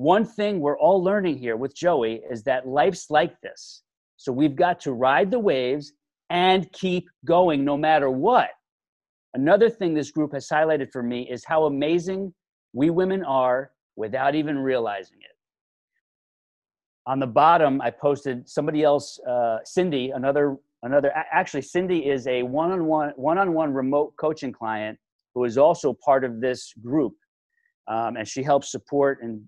[0.00, 3.82] one thing we're all learning here with Joey is that life's like this.
[4.16, 5.92] So we've got to ride the waves
[6.30, 8.48] and keep going no matter what.
[9.34, 12.32] Another thing this group has highlighted for me is how amazing
[12.72, 15.36] we women are without even realizing it.
[17.10, 22.44] On the bottom, I posted somebody else, uh, Cindy, another, another, actually, Cindy is a
[22.44, 24.96] one on one, one on one remote coaching client
[25.34, 27.14] who is also part of this group.
[27.88, 29.42] Um, and she helps support and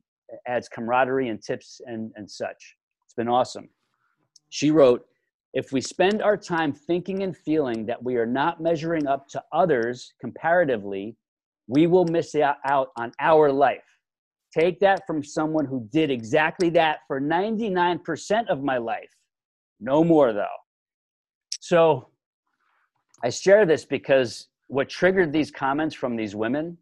[0.48, 2.76] adds camaraderie and tips and, and such.
[3.04, 3.68] It's been awesome.
[4.48, 5.06] She wrote,
[5.54, 9.42] if we spend our time thinking and feeling that we are not measuring up to
[9.52, 11.14] others comparatively,
[11.68, 13.84] we will miss out on our life.
[14.52, 19.10] Take that from someone who did exactly that for 99% of my life.
[19.80, 20.46] No more, though.
[21.60, 22.08] So
[23.24, 26.76] I share this because what triggered these comments from these women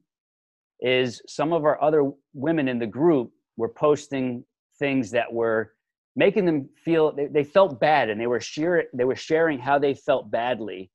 [0.80, 4.44] is some of our other women in the group were posting
[4.78, 5.74] things that were
[6.16, 9.78] making them feel they, they felt bad and they were share, they were sharing how
[9.78, 10.90] they felt badly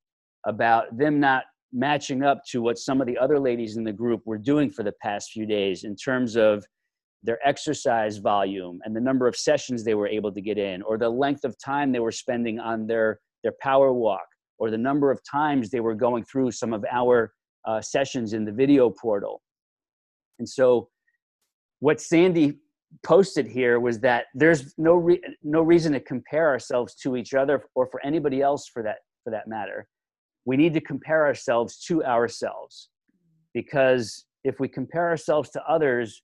[0.46, 1.44] about them not
[1.76, 4.84] matching up to what some of the other ladies in the group were doing for
[4.84, 6.66] the past few days in terms of
[7.22, 10.98] their exercise volume and the number of sessions they were able to get in or
[10.98, 14.26] the length of time they were spending on their their power walk
[14.58, 17.34] or the number of times they were going through some of our
[17.68, 19.42] uh, sessions in the video portal
[20.40, 20.90] and so
[21.80, 22.60] what Sandy
[23.04, 27.64] posted here was that there's no re- no reason to compare ourselves to each other
[27.76, 29.88] or for anybody else for that for that matter.
[30.46, 32.90] We need to compare ourselves to ourselves
[33.54, 36.22] because if we compare ourselves to others,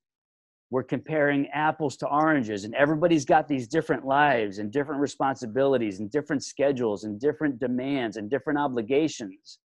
[0.70, 6.10] we're comparing apples to oranges and everybody's got these different lives and different responsibilities and
[6.12, 9.60] different schedules and different demands and different obligations.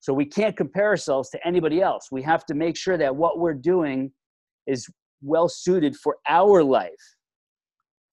[0.00, 2.08] So we can't compare ourselves to anybody else.
[2.12, 4.12] We have to make sure that what we're doing
[4.66, 4.88] is
[5.22, 6.92] well suited for our life.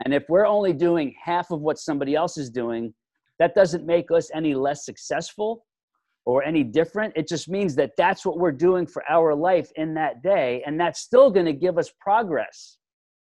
[0.03, 2.93] And if we're only doing half of what somebody else is doing,
[3.39, 5.63] that doesn't make us any less successful
[6.25, 7.13] or any different.
[7.15, 10.63] It just means that that's what we're doing for our life in that day.
[10.65, 12.77] And that's still going to give us progress.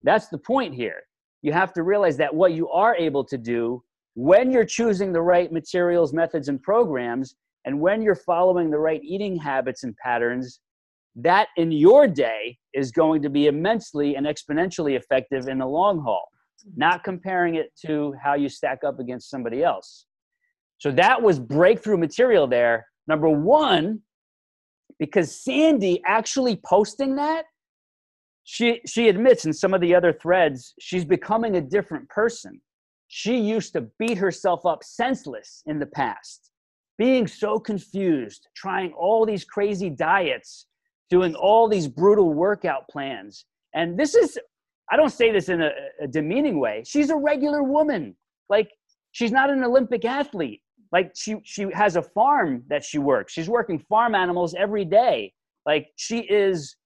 [0.03, 1.01] That's the point here.
[1.41, 3.83] You have to realize that what you are able to do
[4.15, 9.01] when you're choosing the right materials, methods, and programs, and when you're following the right
[9.03, 10.61] eating habits and patterns,
[11.15, 15.99] that in your day is going to be immensely and exponentially effective in the long
[15.99, 16.29] haul,
[16.75, 20.05] not comparing it to how you stack up against somebody else.
[20.77, 22.87] So that was breakthrough material there.
[23.07, 24.01] Number one,
[24.99, 27.45] because Sandy actually posting that,
[28.43, 32.61] she, she admits in some of the other threads, she's becoming a different person.
[33.07, 36.51] She used to beat herself up senseless in the past,
[36.97, 40.67] being so confused, trying all these crazy diets
[41.09, 43.45] doing all these brutal workout plans.
[43.73, 44.39] And this is,
[44.91, 46.83] I don't say this in a, a demeaning way.
[46.85, 48.15] She's a regular woman.
[48.49, 48.71] Like,
[49.11, 50.61] she's not an Olympic athlete.
[50.95, 53.33] Like, she, she has a farm that she works.
[53.33, 55.33] She's working farm animals every day.
[55.65, 56.77] Like, she is,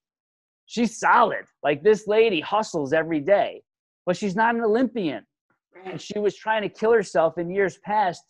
[0.65, 1.45] she's solid.
[1.61, 3.61] Like, this lady hustles every day,
[4.07, 5.27] but she's not an Olympian.
[5.85, 8.23] And she was trying to kill herself in years past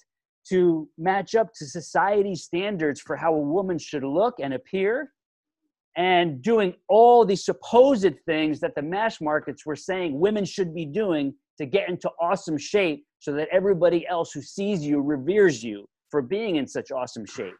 [0.49, 5.13] to match up to society standards for how a woman should look and appear
[5.95, 10.85] and doing all the supposed things that the mass markets were saying women should be
[10.85, 15.85] doing to get into awesome shape so that everybody else who sees you reveres you
[16.09, 17.53] for being in such awesome shape.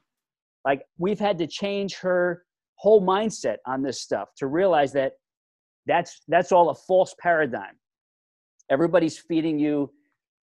[0.65, 2.43] Like we've had to change her
[2.75, 5.13] whole mindset on this stuff to realize that
[5.85, 7.75] that's that's all a false paradigm.
[8.69, 9.91] Everybody's feeding you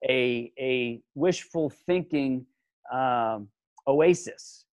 [0.07, 2.45] a a wishful thinking
[2.93, 3.47] um,
[3.87, 4.65] oasis,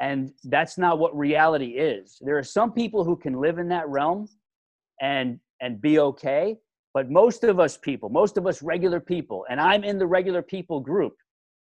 [0.00, 2.18] and that's not what reality is.
[2.20, 4.28] There are some people who can live in that realm
[5.00, 6.56] and and be okay,
[6.94, 10.42] but most of us people, most of us regular people, and I'm in the regular
[10.42, 11.14] people group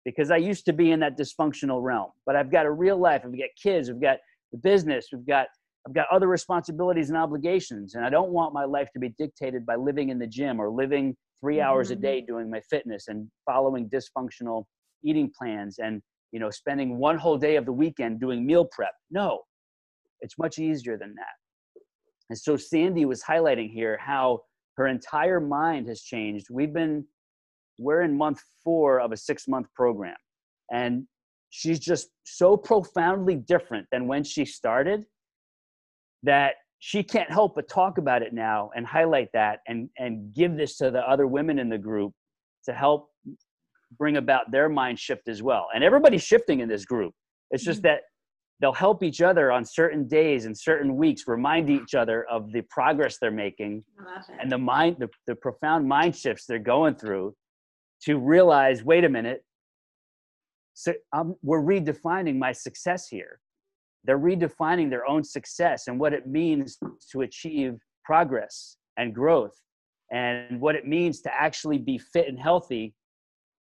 [0.05, 2.11] because I used to be in that dysfunctional realm.
[2.26, 3.22] But I've got a real life.
[3.24, 3.90] I've got kids.
[3.90, 4.18] We've got
[4.52, 5.09] the business.
[5.12, 5.48] We've got
[5.87, 9.64] I've got other responsibilities and obligations, and I don't want my life to be dictated
[9.64, 11.98] by living in the gym or living 3 hours mm-hmm.
[11.98, 14.64] a day doing my fitness and following dysfunctional
[15.05, 16.02] eating plans and
[16.33, 18.92] you know spending one whole day of the weekend doing meal prep.
[19.11, 19.42] No,
[20.20, 21.83] it's much easier than that.
[22.29, 24.40] And so Sandy was highlighting here how
[24.77, 26.47] her entire mind has changed.
[26.51, 27.05] We've been
[27.79, 30.17] we're in month four of a six month program,
[30.73, 31.07] and
[31.51, 35.07] she's just so profoundly different than when she started
[36.23, 40.57] that she can't help but talk about it now and highlight that and and give
[40.57, 42.12] this to the other women in the group
[42.65, 43.09] to help
[43.99, 47.15] bring about their mind shift as well and everybody's shifting in this group
[47.51, 47.89] it's just mm-hmm.
[47.89, 48.01] that
[48.61, 52.62] they'll help each other on certain days and certain weeks remind each other of the
[52.62, 53.85] progress they're making
[54.40, 57.35] and the mind the, the profound mind shifts they're going through
[58.03, 59.45] to realize wait a minute.
[60.75, 63.40] So I'm, we're redefining my success here.
[64.05, 66.79] They're redefining their own success and what it means
[67.12, 69.59] to achieve progress and growth
[70.12, 72.95] and what it means to actually be fit and healthy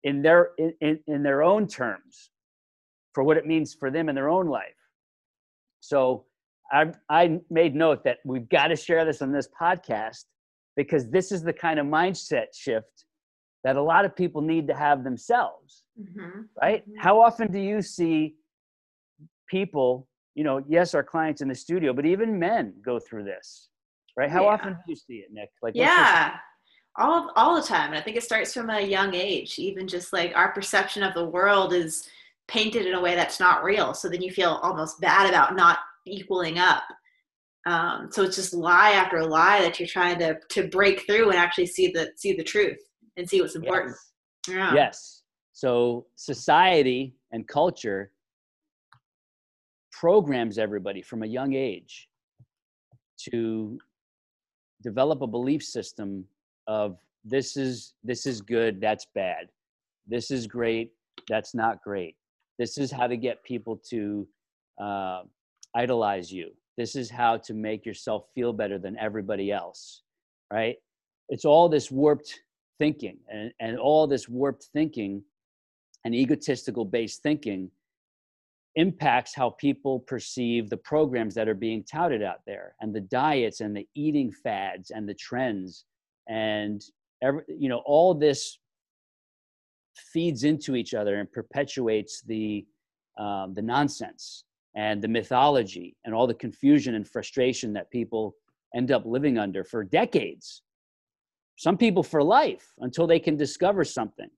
[0.04, 2.32] in their in, in their own terms
[3.14, 4.81] for what it means for them in their own life
[5.82, 6.26] so
[6.72, 10.24] I, I made note that we've got to share this on this podcast
[10.78, 13.06] because this is the kind of mindset shift
[13.66, 16.44] that a lot of people need to have themselves mm-hmm.
[16.62, 17.00] right mm-hmm.
[17.00, 18.36] how often do you see
[19.50, 23.70] people you know, yes, our clients in the studio, but even men go through this,
[24.16, 24.30] right?
[24.30, 24.50] How yeah.
[24.50, 25.50] often do you see it, Nick?
[25.62, 26.36] Like, yeah,
[26.98, 27.90] all all the time.
[27.90, 29.60] And I think it starts from a young age.
[29.60, 32.08] Even just like our perception of the world is
[32.52, 33.94] painted in a way that's not real.
[33.94, 36.84] So then you feel almost bad about not equaling up.
[37.66, 41.38] Um, so it's just lie after lie that you're trying to to break through and
[41.38, 42.80] actually see the see the truth
[43.18, 43.96] and see what's important.
[44.48, 44.56] Yes.
[44.56, 44.74] Yeah.
[44.74, 45.24] Yes.
[45.54, 48.12] So society and culture
[49.92, 52.10] programs everybody from a young age
[53.30, 53.78] to
[54.82, 56.26] develop a belief system
[56.68, 59.50] of this is this is good that's bad
[60.08, 60.92] this is great
[61.30, 62.16] that's not great
[62.62, 64.28] this is how to get people to
[64.82, 65.22] uh,
[65.76, 66.48] idolize you.
[66.78, 70.04] This is how to make yourself feel better than everybody else
[70.52, 70.76] right?
[71.30, 72.42] It's all this warped
[72.78, 75.24] thinking and, and all this warped thinking
[76.04, 77.72] and egotistical based thinking
[78.76, 83.62] impacts how people perceive the programs that are being touted out there and the diets
[83.62, 85.86] and the eating fads and the trends
[86.30, 86.82] and
[87.22, 88.60] every, you know all this
[89.96, 92.66] feeds into each other and perpetuates the
[93.18, 98.36] um, the nonsense and the mythology and all the confusion and frustration that people
[98.74, 100.62] end up living under for decades.
[101.58, 104.30] Some people for life until they can discover something.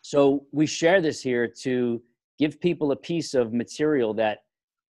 [0.00, 2.02] So we share this here to
[2.38, 4.38] give people a piece of material that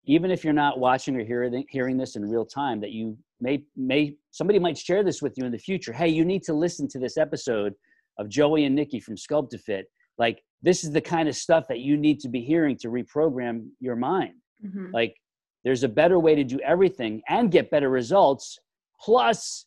[0.05, 3.63] even if you're not watching or hearing hearing this in real time that you may
[3.75, 5.93] may somebody might share this with you in the future.
[5.93, 7.73] Hey you need to listen to this episode
[8.21, 9.83] of joey and nikki from Sculptafit
[10.17, 13.67] like this is the kind of stuff that you need to be hearing to reprogram
[13.79, 14.87] your mind mm-hmm.
[14.93, 15.15] like
[15.63, 18.57] there's a better way to do everything and get better results
[18.99, 19.65] plus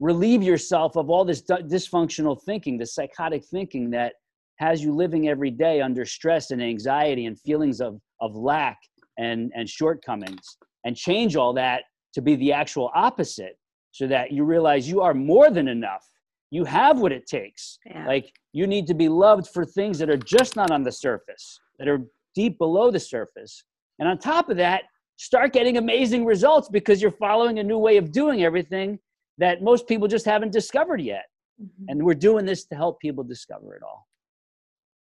[0.00, 4.12] relieve yourself of all this dysfunctional thinking the psychotic thinking that
[4.58, 8.76] has you living every day under stress and anxiety and feelings of, of lack
[9.16, 13.56] and, and shortcomings and change all that to be the actual opposite
[13.92, 16.04] so that you realize you are more than enough
[16.50, 18.06] you have what it takes yeah.
[18.06, 21.60] like you need to be loved for things that are just not on the surface
[21.78, 22.00] that are
[22.34, 23.64] deep below the surface
[23.98, 24.84] and on top of that
[25.16, 28.98] start getting amazing results because you're following a new way of doing everything
[29.36, 31.26] that most people just haven't discovered yet
[31.60, 31.84] mm-hmm.
[31.88, 34.08] and we're doing this to help people discover it all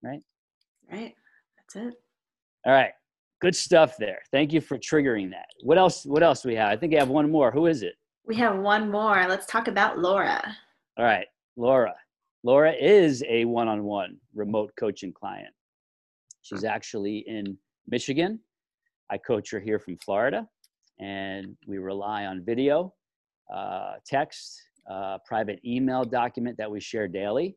[0.03, 0.21] right?
[0.91, 1.15] Right.
[1.57, 1.93] That's it.
[2.65, 2.91] All right.
[3.41, 4.21] Good stuff there.
[4.31, 5.47] Thank you for triggering that.
[5.63, 6.05] What else?
[6.05, 6.71] What else do we have?
[6.71, 7.51] I think I have one more.
[7.51, 7.95] Who is it?
[8.25, 9.25] We have one more.
[9.27, 10.41] Let's talk about Laura.
[10.97, 11.25] All right,
[11.55, 11.93] Laura.
[12.43, 15.53] Laura is a one-on-one remote coaching client.
[16.41, 18.39] She's actually in Michigan.
[19.09, 20.47] I coach her here from Florida,
[20.99, 22.93] and we rely on video,
[23.53, 27.55] uh, text, uh, private email document that we share daily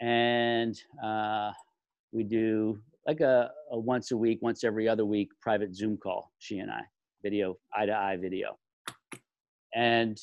[0.00, 1.50] and uh,
[2.12, 6.32] we do like a, a once a week, once every other week private Zoom call,
[6.38, 6.80] she and I,
[7.22, 8.58] video, eye to eye video.
[9.74, 10.18] And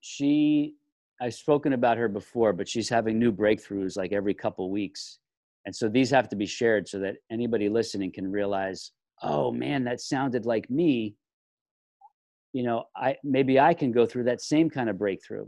[0.00, 0.74] she,
[1.22, 5.20] I've spoken about her before, but she's having new breakthroughs like every couple weeks.
[5.64, 8.90] And so these have to be shared so that anybody listening can realize,
[9.22, 11.14] oh man, that sounded like me.
[12.52, 15.46] You know, I maybe I can go through that same kind of breakthrough.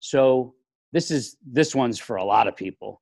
[0.00, 0.54] So
[0.92, 3.00] this is this one's for a lot of people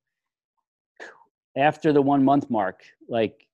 [1.57, 3.47] after the one month mark like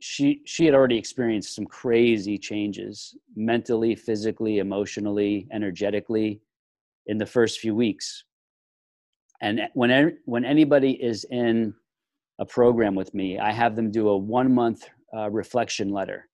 [0.00, 6.40] she she had already experienced some crazy changes mentally physically emotionally energetically
[7.06, 8.24] in the first few weeks.
[9.40, 11.74] And when when anybody is in
[12.38, 16.28] a program with me i have them do a one month uh, reflection letter.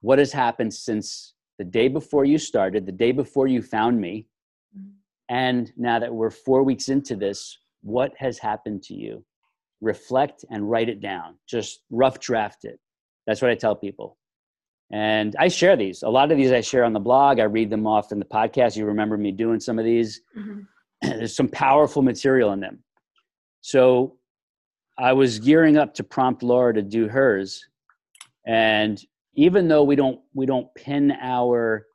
[0.00, 4.28] What has happened since the day before you started the day before you found me
[4.76, 4.90] mm-hmm.
[5.28, 9.24] and now that we're four weeks into this what has happened to you?
[9.80, 11.36] Reflect and write it down.
[11.48, 12.78] Just rough draft it.
[13.26, 14.18] That's what i tell people
[14.90, 16.02] and i share these.
[16.02, 17.40] A lot of these i share on the blog.
[17.40, 18.76] I read them off in the podcast.
[18.76, 20.22] You remember me doing some of these.
[20.36, 20.60] Mm-hmm.
[21.02, 22.82] there's some powerful material in them.
[23.60, 24.16] So
[24.98, 27.66] i was gearing up to prompt laura to do hers.
[28.46, 29.02] And
[29.34, 31.86] even though we don't we don't pin our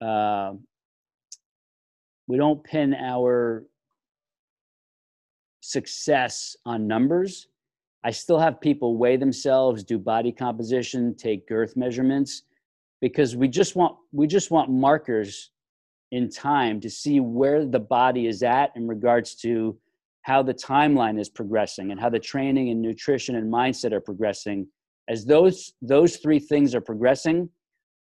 [0.00, 0.52] uh,
[2.26, 3.64] we don't pin our
[5.60, 7.48] success on numbers.
[8.04, 12.42] I still have people weigh themselves, do body composition, take girth measurements
[13.00, 15.50] because we just want we just want markers
[16.10, 19.76] in time to see where the body is at in regards to
[20.22, 24.66] how the timeline is progressing and how the training and nutrition and mindset are progressing.
[25.08, 27.50] As those those three things are progressing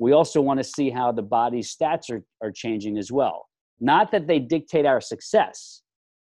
[0.00, 3.46] we also want to see how the body's stats are, are changing as well.
[3.80, 5.82] Not that they dictate our success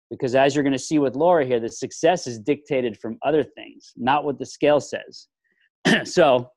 [0.09, 3.43] because as you're going to see with Laura here, the success is dictated from other
[3.43, 5.27] things, not what the scale says.
[6.03, 6.49] so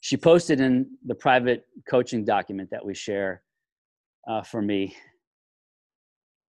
[0.00, 3.42] she posted in the private coaching document that we share
[4.28, 4.96] uh, for me.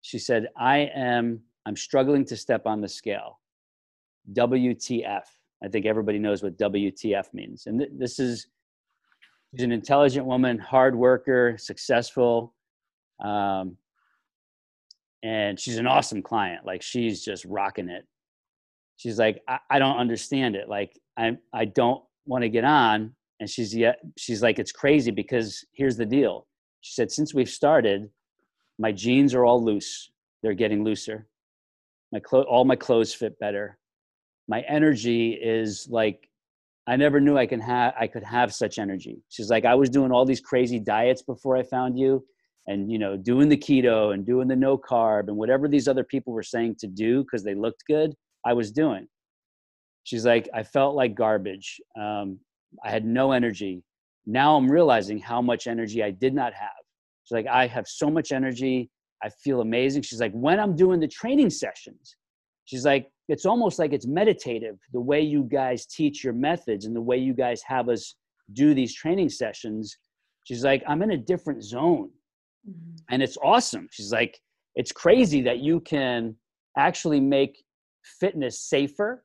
[0.01, 3.39] She said, I am, I'm struggling to step on the scale.
[4.33, 5.23] WTF.
[5.63, 7.65] I think everybody knows what WTF means.
[7.65, 8.47] And th- this is,
[9.51, 12.53] she's an intelligent woman, hard worker, successful.
[13.23, 13.77] Um,
[15.23, 18.05] and she's an awesome client like she's just rocking it.
[18.97, 23.15] She's like i, I don't understand it like i i don't want to get on
[23.39, 26.47] and she's yet she's like it's crazy because here's the deal.
[26.81, 28.09] She said since we've started
[28.79, 30.09] my jeans are all loose.
[30.41, 31.27] They're getting looser.
[32.11, 33.77] My clo- all my clothes fit better.
[34.47, 36.27] My energy is like
[36.87, 39.23] i never knew i can have i could have such energy.
[39.29, 42.23] She's like i was doing all these crazy diets before i found you
[42.67, 46.03] and you know doing the keto and doing the no carb and whatever these other
[46.03, 48.13] people were saying to do because they looked good
[48.45, 49.07] i was doing.
[50.03, 51.79] She's like i felt like garbage.
[51.99, 52.39] Um,
[52.83, 53.83] i had no energy.
[54.25, 56.81] Now i'm realizing how much energy i did not have.
[57.23, 58.89] She's like i have so much energy.
[59.23, 60.01] I feel amazing.
[60.03, 62.15] She's like when i'm doing the training sessions
[62.65, 66.95] she's like it's almost like it's meditative the way you guys teach your methods and
[66.95, 68.15] the way you guys have us
[68.53, 69.97] do these training sessions.
[70.45, 72.09] She's like i'm in a different zone
[72.69, 72.95] Mm-hmm.
[73.09, 73.87] And it's awesome.
[73.91, 74.39] She's like,
[74.75, 76.35] it's crazy that you can
[76.77, 77.63] actually make
[78.19, 79.23] fitness safer,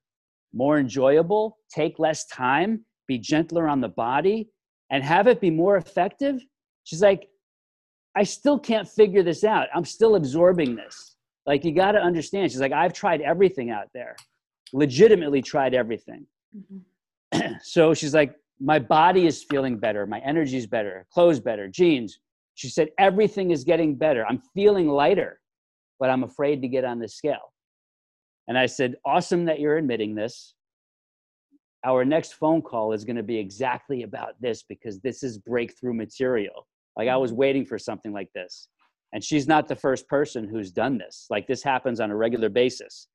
[0.52, 4.48] more enjoyable, take less time, be gentler on the body,
[4.90, 6.40] and have it be more effective.
[6.84, 7.28] She's like,
[8.16, 9.68] I still can't figure this out.
[9.74, 11.16] I'm still absorbing this.
[11.44, 12.50] Like, you got to understand.
[12.50, 14.16] She's like, I've tried everything out there,
[14.72, 16.26] legitimately tried everything.
[16.56, 17.52] Mm-hmm.
[17.62, 20.06] so she's like, my body is feeling better.
[20.06, 22.18] My energy is better, clothes better, jeans,
[22.56, 24.26] she said, Everything is getting better.
[24.26, 25.40] I'm feeling lighter,
[26.00, 27.52] but I'm afraid to get on the scale.
[28.48, 30.54] And I said, Awesome that you're admitting this.
[31.84, 35.94] Our next phone call is going to be exactly about this because this is breakthrough
[35.94, 36.66] material.
[36.96, 37.40] Like I was mm-hmm.
[37.40, 38.68] waiting for something like this.
[39.12, 41.26] And she's not the first person who's done this.
[41.30, 43.06] Like this happens on a regular basis.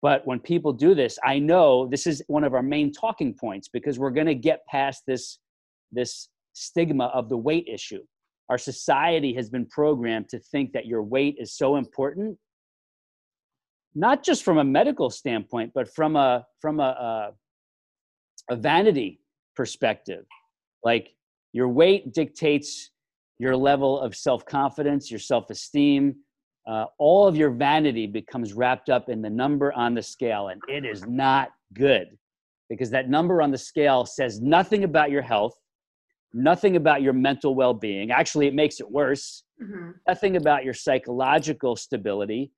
[0.00, 3.68] But when people do this, I know this is one of our main talking points
[3.68, 5.40] because we're going to get past this,
[5.90, 8.02] this stigma of the weight issue
[8.48, 12.38] our society has been programmed to think that your weight is so important
[13.94, 17.32] not just from a medical standpoint but from a from a,
[18.48, 19.20] a, a vanity
[19.56, 20.24] perspective.
[20.84, 21.08] Like
[21.52, 22.90] your weight dictates
[23.38, 26.14] your level of self-confidence your self-esteem
[26.68, 30.60] uh, all of your vanity becomes wrapped up in the number on the scale and
[30.68, 32.08] it is not good
[32.68, 35.54] because that number on the scale says nothing about your health
[36.32, 39.90] nothing about your mental well-being actually it makes it worse mm-hmm.
[40.06, 42.50] nothing about your psychological stability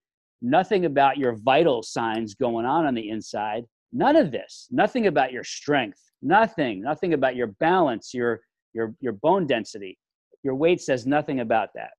[0.43, 3.65] nothing about your vital signs going on on the inside.
[3.93, 4.69] None of this.
[4.71, 6.01] Nothing about your strength.
[6.23, 6.83] Nothing.
[6.83, 8.41] Nothing about your balance, your
[8.73, 9.99] your your bone density.
[10.43, 11.91] Your weight says nothing about that.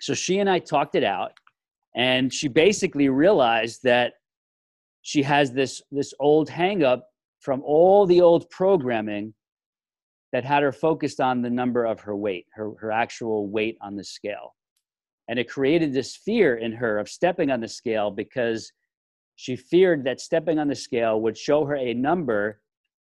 [0.00, 1.32] So she and I talked it out,
[1.94, 4.14] and she basically realized that
[5.02, 7.02] she has this this old hangup
[7.40, 9.34] from all the old programming
[10.32, 13.96] that had her focused on the number of her weight, her, her actual weight on
[13.96, 14.54] the scale.
[15.28, 18.72] And it created this fear in her of stepping on the scale because
[19.36, 22.60] she feared that stepping on the scale would show her a number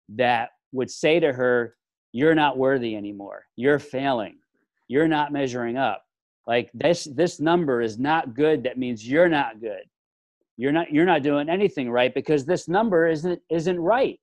[0.09, 1.75] that would say to her,
[2.11, 3.45] You're not worthy anymore.
[3.55, 4.39] You're failing.
[4.87, 6.03] You're not measuring up.
[6.45, 8.63] Like this, this number is not good.
[8.63, 9.83] That means you're not good.
[10.55, 14.19] You're not, you're not doing anything right because this number isn't, isn't right.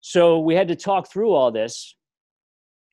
[0.00, 1.96] So we had to talk through all this.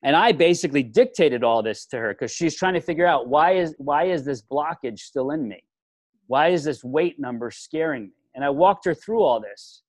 [0.02, 3.52] And I basically dictated all this to her because she's trying to figure out why
[3.52, 5.62] is why is this blockage still in me?
[6.26, 8.12] Why is this weight number scaring me?
[8.34, 9.82] And I walked her through all this.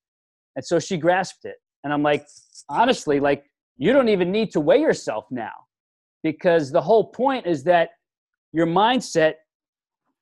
[0.55, 1.57] And so she grasped it.
[1.84, 2.26] And I'm like,
[2.70, 3.43] honestly, like
[3.78, 5.51] you don't even need to weigh yourself now
[6.24, 7.89] because the whole point is that
[8.53, 9.34] your mindset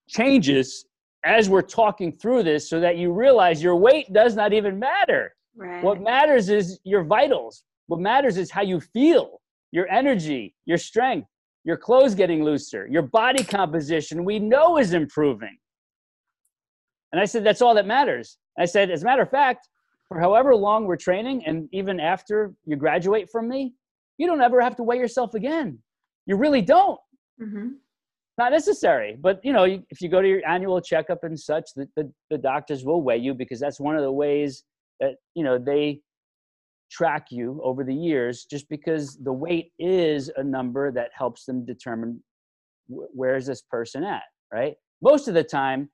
[0.09, 0.85] changes
[1.23, 5.35] as we're talking through this so that you realize your weight does not even matter.
[5.55, 5.83] Right.
[5.83, 7.63] What matters is your vitals.
[7.87, 9.41] What matters is how you feel,
[9.71, 11.27] your energy, your strength,
[11.63, 15.57] your clothes getting looser, your body composition, we know is improving.
[17.11, 18.37] And I said, that's all that matters.
[18.57, 19.69] I said, as a matter of fact,
[20.07, 23.73] for however long we're training, and even after you graduate from me,
[24.17, 25.79] you don't ever have to weigh yourself again.
[26.25, 26.99] You really don't.
[27.41, 27.69] Mm-hmm.
[28.37, 31.87] Not necessary, but you know, if you go to your annual checkup and such, the,
[31.95, 34.63] the, the doctors will weigh you because that's one of the ways
[35.03, 35.99] that you know they
[36.91, 41.65] track you over the years just because the weight is a number that helps them
[41.65, 42.21] determine
[42.87, 45.89] where is this person at right most of the time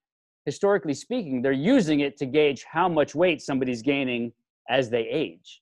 [0.46, 4.32] historically speaking they're using it to gauge how much weight somebody's gaining
[4.70, 5.62] as they age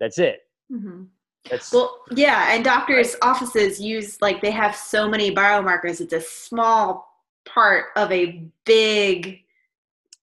[0.00, 0.40] that's it
[0.72, 1.04] Mm-hmm.
[1.48, 6.00] that's Well, yeah, and doctors' offices use like they have so many biomarkers.
[6.00, 7.08] It's a small
[7.44, 9.45] part of a big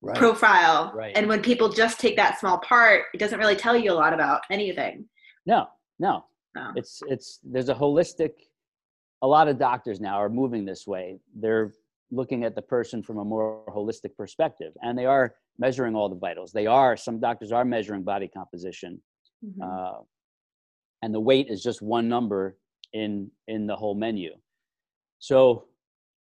[0.03, 0.17] right.
[0.17, 0.91] profile.
[0.95, 1.15] Right.
[1.17, 4.13] And when people just take that small part, it doesn't really tell you a lot
[4.13, 5.05] about anything.
[5.45, 5.67] no
[5.99, 6.25] no
[6.55, 6.71] No.
[6.75, 8.31] it's it's there's a holistic
[9.21, 11.05] a lot of doctors now are moving this way
[11.43, 11.71] they're
[12.11, 15.25] looking at the person from a more holistic perspective and they are
[15.59, 19.01] measuring all the vitals they are some doctors are measuring body composition
[19.45, 19.61] Mhm.
[19.67, 19.99] uh,
[21.03, 22.57] and the weight is just one number
[22.93, 23.11] in
[23.47, 24.31] in the whole menu
[25.19, 25.65] so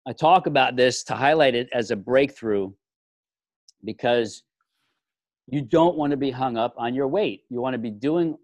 [0.10, 2.66] i talk about this to highlight it as a breakthrough
[3.84, 4.44] because
[5.48, 8.38] you don't want to be hung up on your weight you want to be doing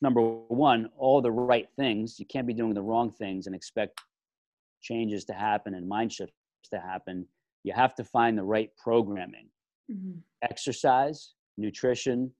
[0.00, 4.00] number one all the right things you can't be doing the wrong things and expect
[4.80, 6.34] changes to happen and mind shifts
[6.70, 7.26] to happen
[7.64, 9.48] you have to find the right programming
[9.90, 10.22] Mhm.
[10.42, 12.32] exercise, nutrition,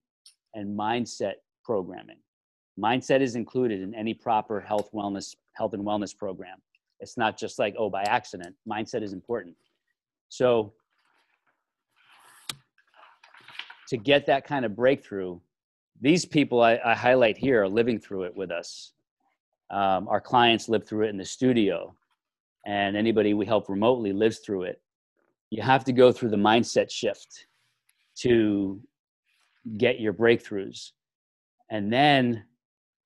[0.54, 1.34] and mindset
[1.64, 2.18] programming.
[2.78, 6.62] Mindset is included in any proper health wellness health and wellness program.
[7.00, 8.56] It's not just like oh by accident.
[8.66, 9.56] Mindset is important.
[10.28, 10.74] So
[13.88, 15.38] to get that kind of breakthrough,
[16.00, 18.92] these people I, I highlight here are living through it with us.
[19.70, 21.94] Um, our clients live through it in the studio,
[22.66, 24.80] and anybody we help remotely lives through it.
[25.50, 27.46] You have to go through the mindset shift
[28.16, 28.80] to
[29.76, 30.92] get your breakthroughs.
[31.70, 32.44] And then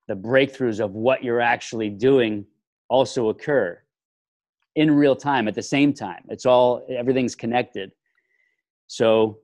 [0.08, 2.46] the breakthroughs of what you're actually doing
[2.88, 3.80] also occur
[4.74, 6.24] in real time at the same time.
[6.28, 7.92] It's all everything's connected.
[8.86, 9.38] So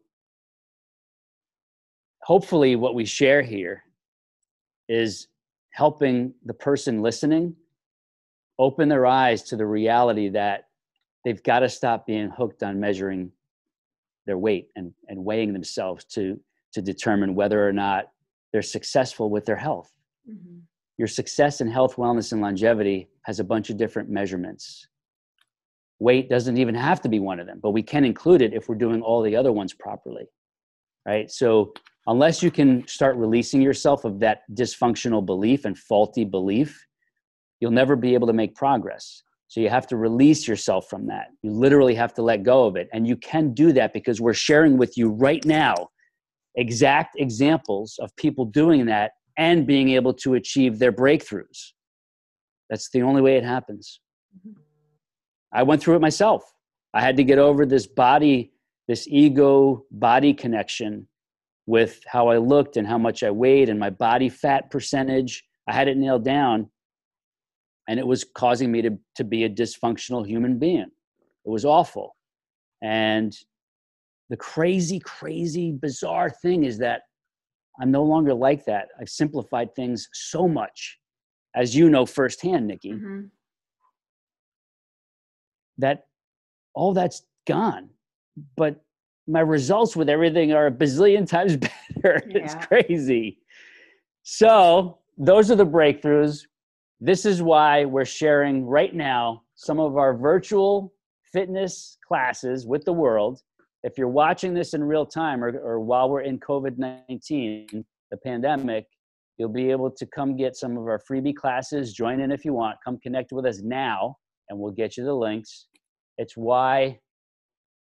[2.22, 3.84] hopefully what we share here
[4.88, 5.28] is
[5.70, 7.54] helping the person listening
[8.58, 10.68] open their eyes to the reality that
[11.24, 13.30] they've got to stop being hooked on measuring
[14.26, 16.38] their weight and, and weighing themselves to
[16.72, 18.10] to determine whether or not
[18.52, 19.92] they're successful with their health.
[20.28, 20.62] Mhm.
[20.98, 24.86] your success in health wellness and longevity has a bunch of different measurements.
[25.98, 28.68] Weight doesn't even have to be one of them but we can include it if
[28.68, 30.26] we're doing all the other ones properly
[31.06, 31.30] right?
[31.30, 31.72] So
[32.06, 36.86] unless you can start releasing yourself of that dysfunctional belief and faulty belief
[37.60, 39.22] you'll never be able to make progress
[39.52, 41.26] so you have to release yourself from that.
[41.42, 42.88] You literally have to let go of it.
[42.94, 45.90] And you can do that because we're sharing with you right now
[46.54, 51.72] exact examples of people doing that and being able to achieve their breakthroughs.
[52.70, 54.00] That's the only way it happens.
[54.38, 54.54] Mhm.
[55.52, 56.42] I went through it myself.
[56.94, 58.54] I had to get over this body,
[58.88, 61.08] this ego body connection
[61.72, 65.42] with how I looked and how much I weighed and my body fat percentage.
[65.66, 66.68] I had it nailed down
[67.88, 70.90] and it was causing me to, to be a dysfunctional human being.
[71.46, 72.14] It was awful.
[72.82, 73.34] And
[74.28, 77.00] the crazy, crazy, bizarre thing is that
[77.80, 78.88] I'm no longer like that.
[79.00, 80.98] I've simplified things so much,
[81.56, 83.20] as you know firsthand, Nikki, Mm-hmm.
[85.78, 86.04] that
[86.74, 87.88] all that's gone.
[88.58, 88.82] But
[89.26, 91.56] my results with everything are a bazillion times
[92.02, 92.22] better.
[92.26, 93.38] It's crazy.
[94.22, 96.46] So, those are the breakthroughs.
[97.00, 100.92] This is why we're sharing right now some of our virtual
[101.32, 103.40] fitness classes with the world.
[103.82, 108.16] If you're watching this in real time or, or while we're in COVID 19, the
[108.18, 108.86] pandemic,
[109.38, 111.92] you'll be able to come get some of our freebie classes.
[111.92, 112.78] Join in if you want.
[112.84, 114.16] Come connect with us now,
[114.48, 115.66] and we'll get you the links.
[116.18, 117.00] It's why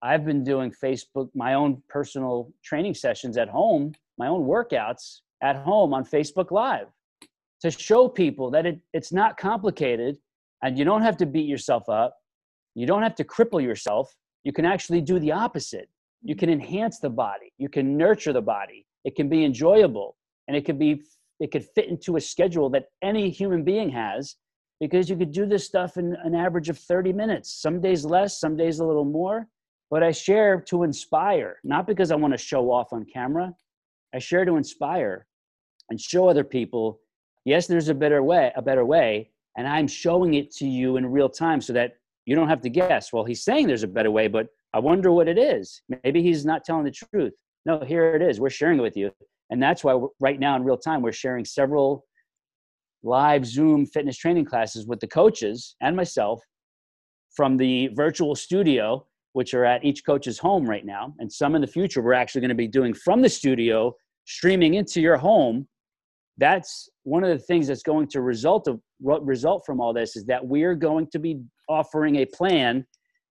[0.03, 5.57] I've been doing Facebook, my own personal training sessions at home, my own workouts at
[5.57, 6.87] home on Facebook Live
[7.61, 10.17] to show people that it, it's not complicated
[10.63, 12.17] and you don't have to beat yourself up.
[12.75, 14.15] You don't have to cripple yourself.
[14.45, 15.89] You can actually do the opposite.
[16.23, 17.53] You can enhance the body.
[17.59, 18.87] You can nurture the body.
[19.05, 20.17] It can be enjoyable
[20.49, 21.03] and it could be
[21.41, 24.37] it could fit into a schedule that any human being has
[24.79, 27.51] because you could do this stuff in an average of 30 minutes.
[27.63, 29.47] Some days less, some days a little more,
[29.91, 33.53] but I share to inspire, not because I want to show off on camera.
[34.15, 35.27] I share to inspire
[35.91, 37.01] and show other people,
[37.45, 41.07] yes, there's a better way, a better way, and I'm showing it to you in
[41.07, 43.13] real time so that you don't have to guess.
[43.13, 45.83] Well, he's saying there's a better way, but I wonder what it is.
[46.05, 47.35] Maybe he's not telling the truth.
[47.67, 48.39] No, here it is.
[48.39, 49.11] We're sharing it with you.
[49.51, 52.07] And that's why right now in real time, we're sharing several
[53.03, 56.41] live Zoom fitness training classes with the coaches and myself
[57.35, 61.15] from the virtual studio, which are at each coach's home right now.
[61.19, 64.75] And some in the future, we're actually going to be doing from the studio, streaming
[64.75, 65.69] into your home.
[66.39, 70.25] That's one of the things that's going to result of result from all this is
[70.27, 72.87] that we're going to be offering a plan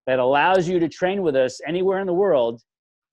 [0.07, 2.61] that allows you to train with us anywhere in the world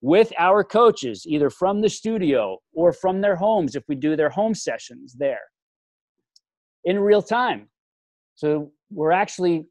[0.01, 4.31] with our coaches, either from the studio or from their homes if we do their
[4.31, 5.41] home sessions there
[6.85, 7.69] in real time.
[8.35, 9.67] So we're actually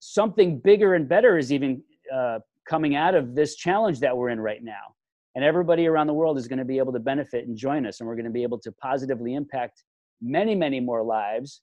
[0.00, 2.38] something bigger and better is even uh,
[2.68, 4.94] coming out of this challenge that we're in right now.
[5.34, 8.00] And everybody around the world is going to be able to benefit and join us.
[8.00, 9.82] And we're going to be able to positively impact
[10.22, 11.62] many, many more lives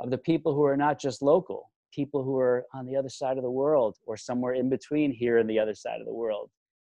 [0.00, 3.36] of the people who are not just local, people who are on the other side
[3.36, 6.50] of the world or somewhere in between here and the other side of the world.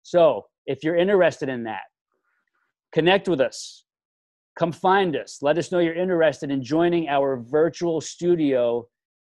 [0.03, 1.83] So if you're interested in that,
[2.93, 3.85] connect with us.
[4.59, 5.39] Come find us.
[5.41, 8.89] Let us know you're interested in joining our virtual studio,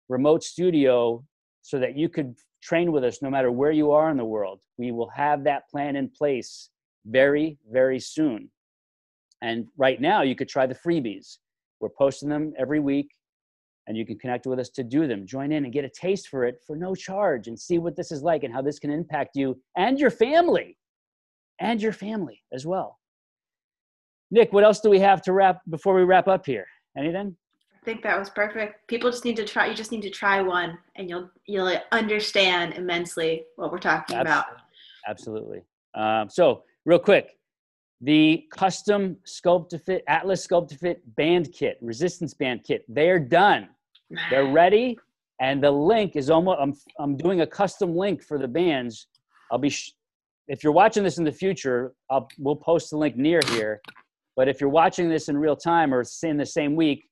[0.07, 1.23] remote studio,
[1.61, 2.35] so that you could
[2.67, 4.59] train with us no matter where you are in the world.
[4.77, 6.69] We will have that plan in place
[7.05, 8.49] very, very soon.
[9.41, 11.37] And right now, you could try the freebies.
[11.79, 13.11] We're posting them every week,
[13.85, 15.25] and you can connect with us to do them.
[15.25, 18.11] Join in and get a taste for it for no charge and see what this
[18.11, 20.77] is like and how this can impact you and your family
[21.59, 22.99] and your family as well.
[24.29, 26.65] Nick, what else do we have to wrap before we wrap up here?
[26.97, 27.37] Anything?
[27.87, 28.85] I think that was perfect.
[28.87, 29.67] People just need to try.
[29.67, 34.43] You just need to try one, and you'll you'll understand immensely what we're talking about.
[35.07, 35.61] Absolutely.
[35.95, 37.37] Um, so, real quick,
[38.01, 43.69] the custom Sculptafit Atlas Sculptafit band kit, resistance band kit, they're done.
[44.29, 44.99] They're ready,
[45.39, 46.59] and the link is almost.
[46.59, 49.07] I'm I'm doing a custom link for the bands.
[49.49, 49.69] I'll be.
[49.69, 49.93] Sh-
[50.49, 53.79] if you're watching this in the future, I'll we'll post the link near here.
[54.35, 57.07] But if you're watching this in real time or in the same week,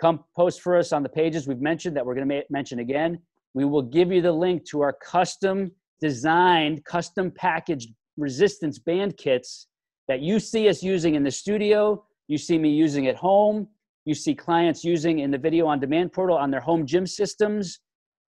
[0.00, 2.80] come post for us on the pages we've mentioned that we're going to ma- mention
[2.80, 3.18] again.
[3.54, 5.70] We will give you the link to our custom
[6.00, 9.68] designed, custom packaged resistance band kits
[10.08, 13.68] that you see us using in the studio, you see me using at home,
[14.04, 17.80] you see clients using in the video on demand portal on their home gym systems.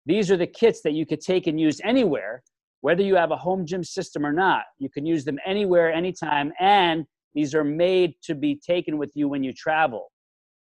[0.07, 2.43] These are the kits that you could take and use anywhere,
[2.81, 4.62] whether you have a home gym system or not.
[4.79, 7.05] You can use them anywhere, anytime, and
[7.35, 10.11] these are made to be taken with you when you travel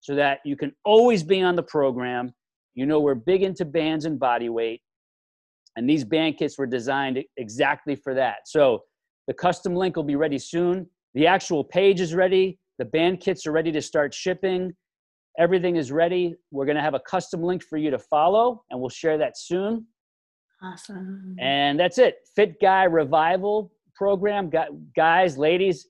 [0.04, 2.34] so that you can always be on the program.
[2.76, 4.82] You know, we're big into bands and body weight,
[5.78, 8.40] and these band kits were designed exactly for that.
[8.46, 8.84] So
[9.28, 10.88] the custom link will be ready soon.
[11.14, 12.60] The actual page is ready.
[12.80, 14.74] The band kits are ready to start shipping.
[15.40, 16.36] Everything is ready.
[16.52, 19.38] We're going to have a custom link for you to follow, and we'll share that
[19.38, 19.86] soon.
[20.62, 21.36] Awesome.
[21.40, 22.18] And that's it.
[22.36, 24.52] Fit Guy Revival program.
[24.96, 25.88] Guys, ladies,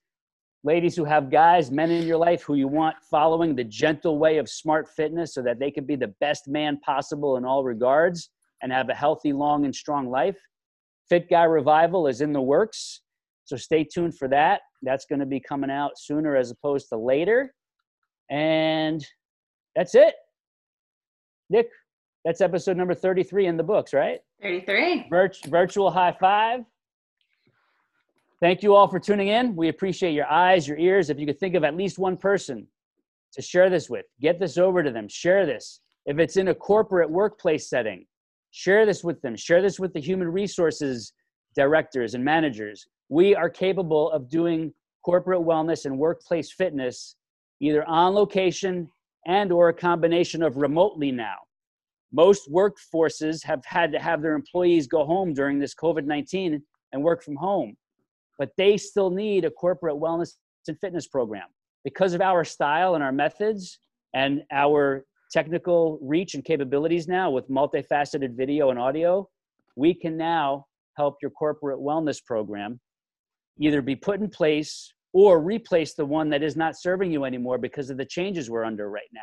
[0.64, 4.38] ladies who have guys, men in your life who you want following the gentle way
[4.38, 8.30] of smart fitness so that they can be the best man possible in all regards
[8.62, 10.38] and have a healthy, long, and strong life.
[11.10, 13.02] Fit Guy Revival is in the works.
[13.44, 14.62] So stay tuned for that.
[14.82, 17.54] That's going to be coming out sooner as opposed to later.
[18.32, 19.06] And
[19.76, 20.16] that's it.
[21.50, 21.68] Nick,
[22.24, 24.20] that's episode number 33 in the books, right?
[24.42, 25.08] 33.
[25.12, 26.62] Virt- virtual high five.
[28.44, 29.56] Thank you all for tuning in.
[29.56, 31.10] We appreciate your eyes, your ears.
[31.10, 32.68] If you could think of at least one person
[33.32, 35.80] to share this with, get this over to them, share this.
[36.06, 38.06] If it's in a corporate workplace setting,
[38.52, 41.14] share this with them, share this with the human resources
[41.56, 42.86] directors and managers.
[43.08, 44.74] We are capable of doing
[45.06, 47.16] corporate wellness and workplace fitness
[47.62, 48.90] either on location
[49.26, 51.38] and or a combination of remotely now.
[52.12, 57.24] Most workforces have had to have their employees go home during this COVID-19 and work
[57.24, 57.78] from home,
[58.40, 60.32] but they still need a corporate wellness
[60.68, 61.48] and fitness program.
[61.84, 63.80] Because of our style and our methods
[64.14, 69.28] and our technical reach and capabilities now with multifaceted video and audio,
[69.76, 70.66] we can now
[70.96, 72.80] help your corporate wellness program
[73.60, 77.58] either be put in place or replace the one that is not serving you anymore
[77.58, 79.22] because of the changes we're under right now.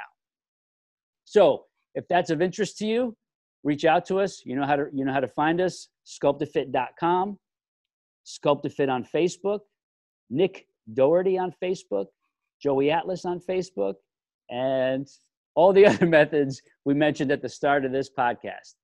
[1.24, 3.16] So, if that's of interest to you,
[3.64, 4.42] reach out to us.
[4.44, 5.88] You know how to you know how to find us.
[8.39, 9.61] Sculptafit.com, Sculptafit on Facebook,
[10.31, 12.07] Nick Doherty on Facebook,
[12.62, 13.95] Joey Atlas on Facebook,
[14.51, 15.09] and
[15.55, 18.74] all the other methods we mentioned at the start of this podcast.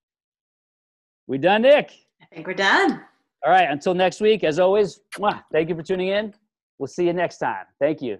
[1.26, 1.92] We done, Nick?
[2.22, 3.02] I think we're done.
[3.44, 3.68] All right.
[3.68, 5.00] Until next week, as always,
[5.52, 6.34] thank you for tuning in.
[6.78, 7.64] We'll see you next time.
[7.80, 8.18] Thank you.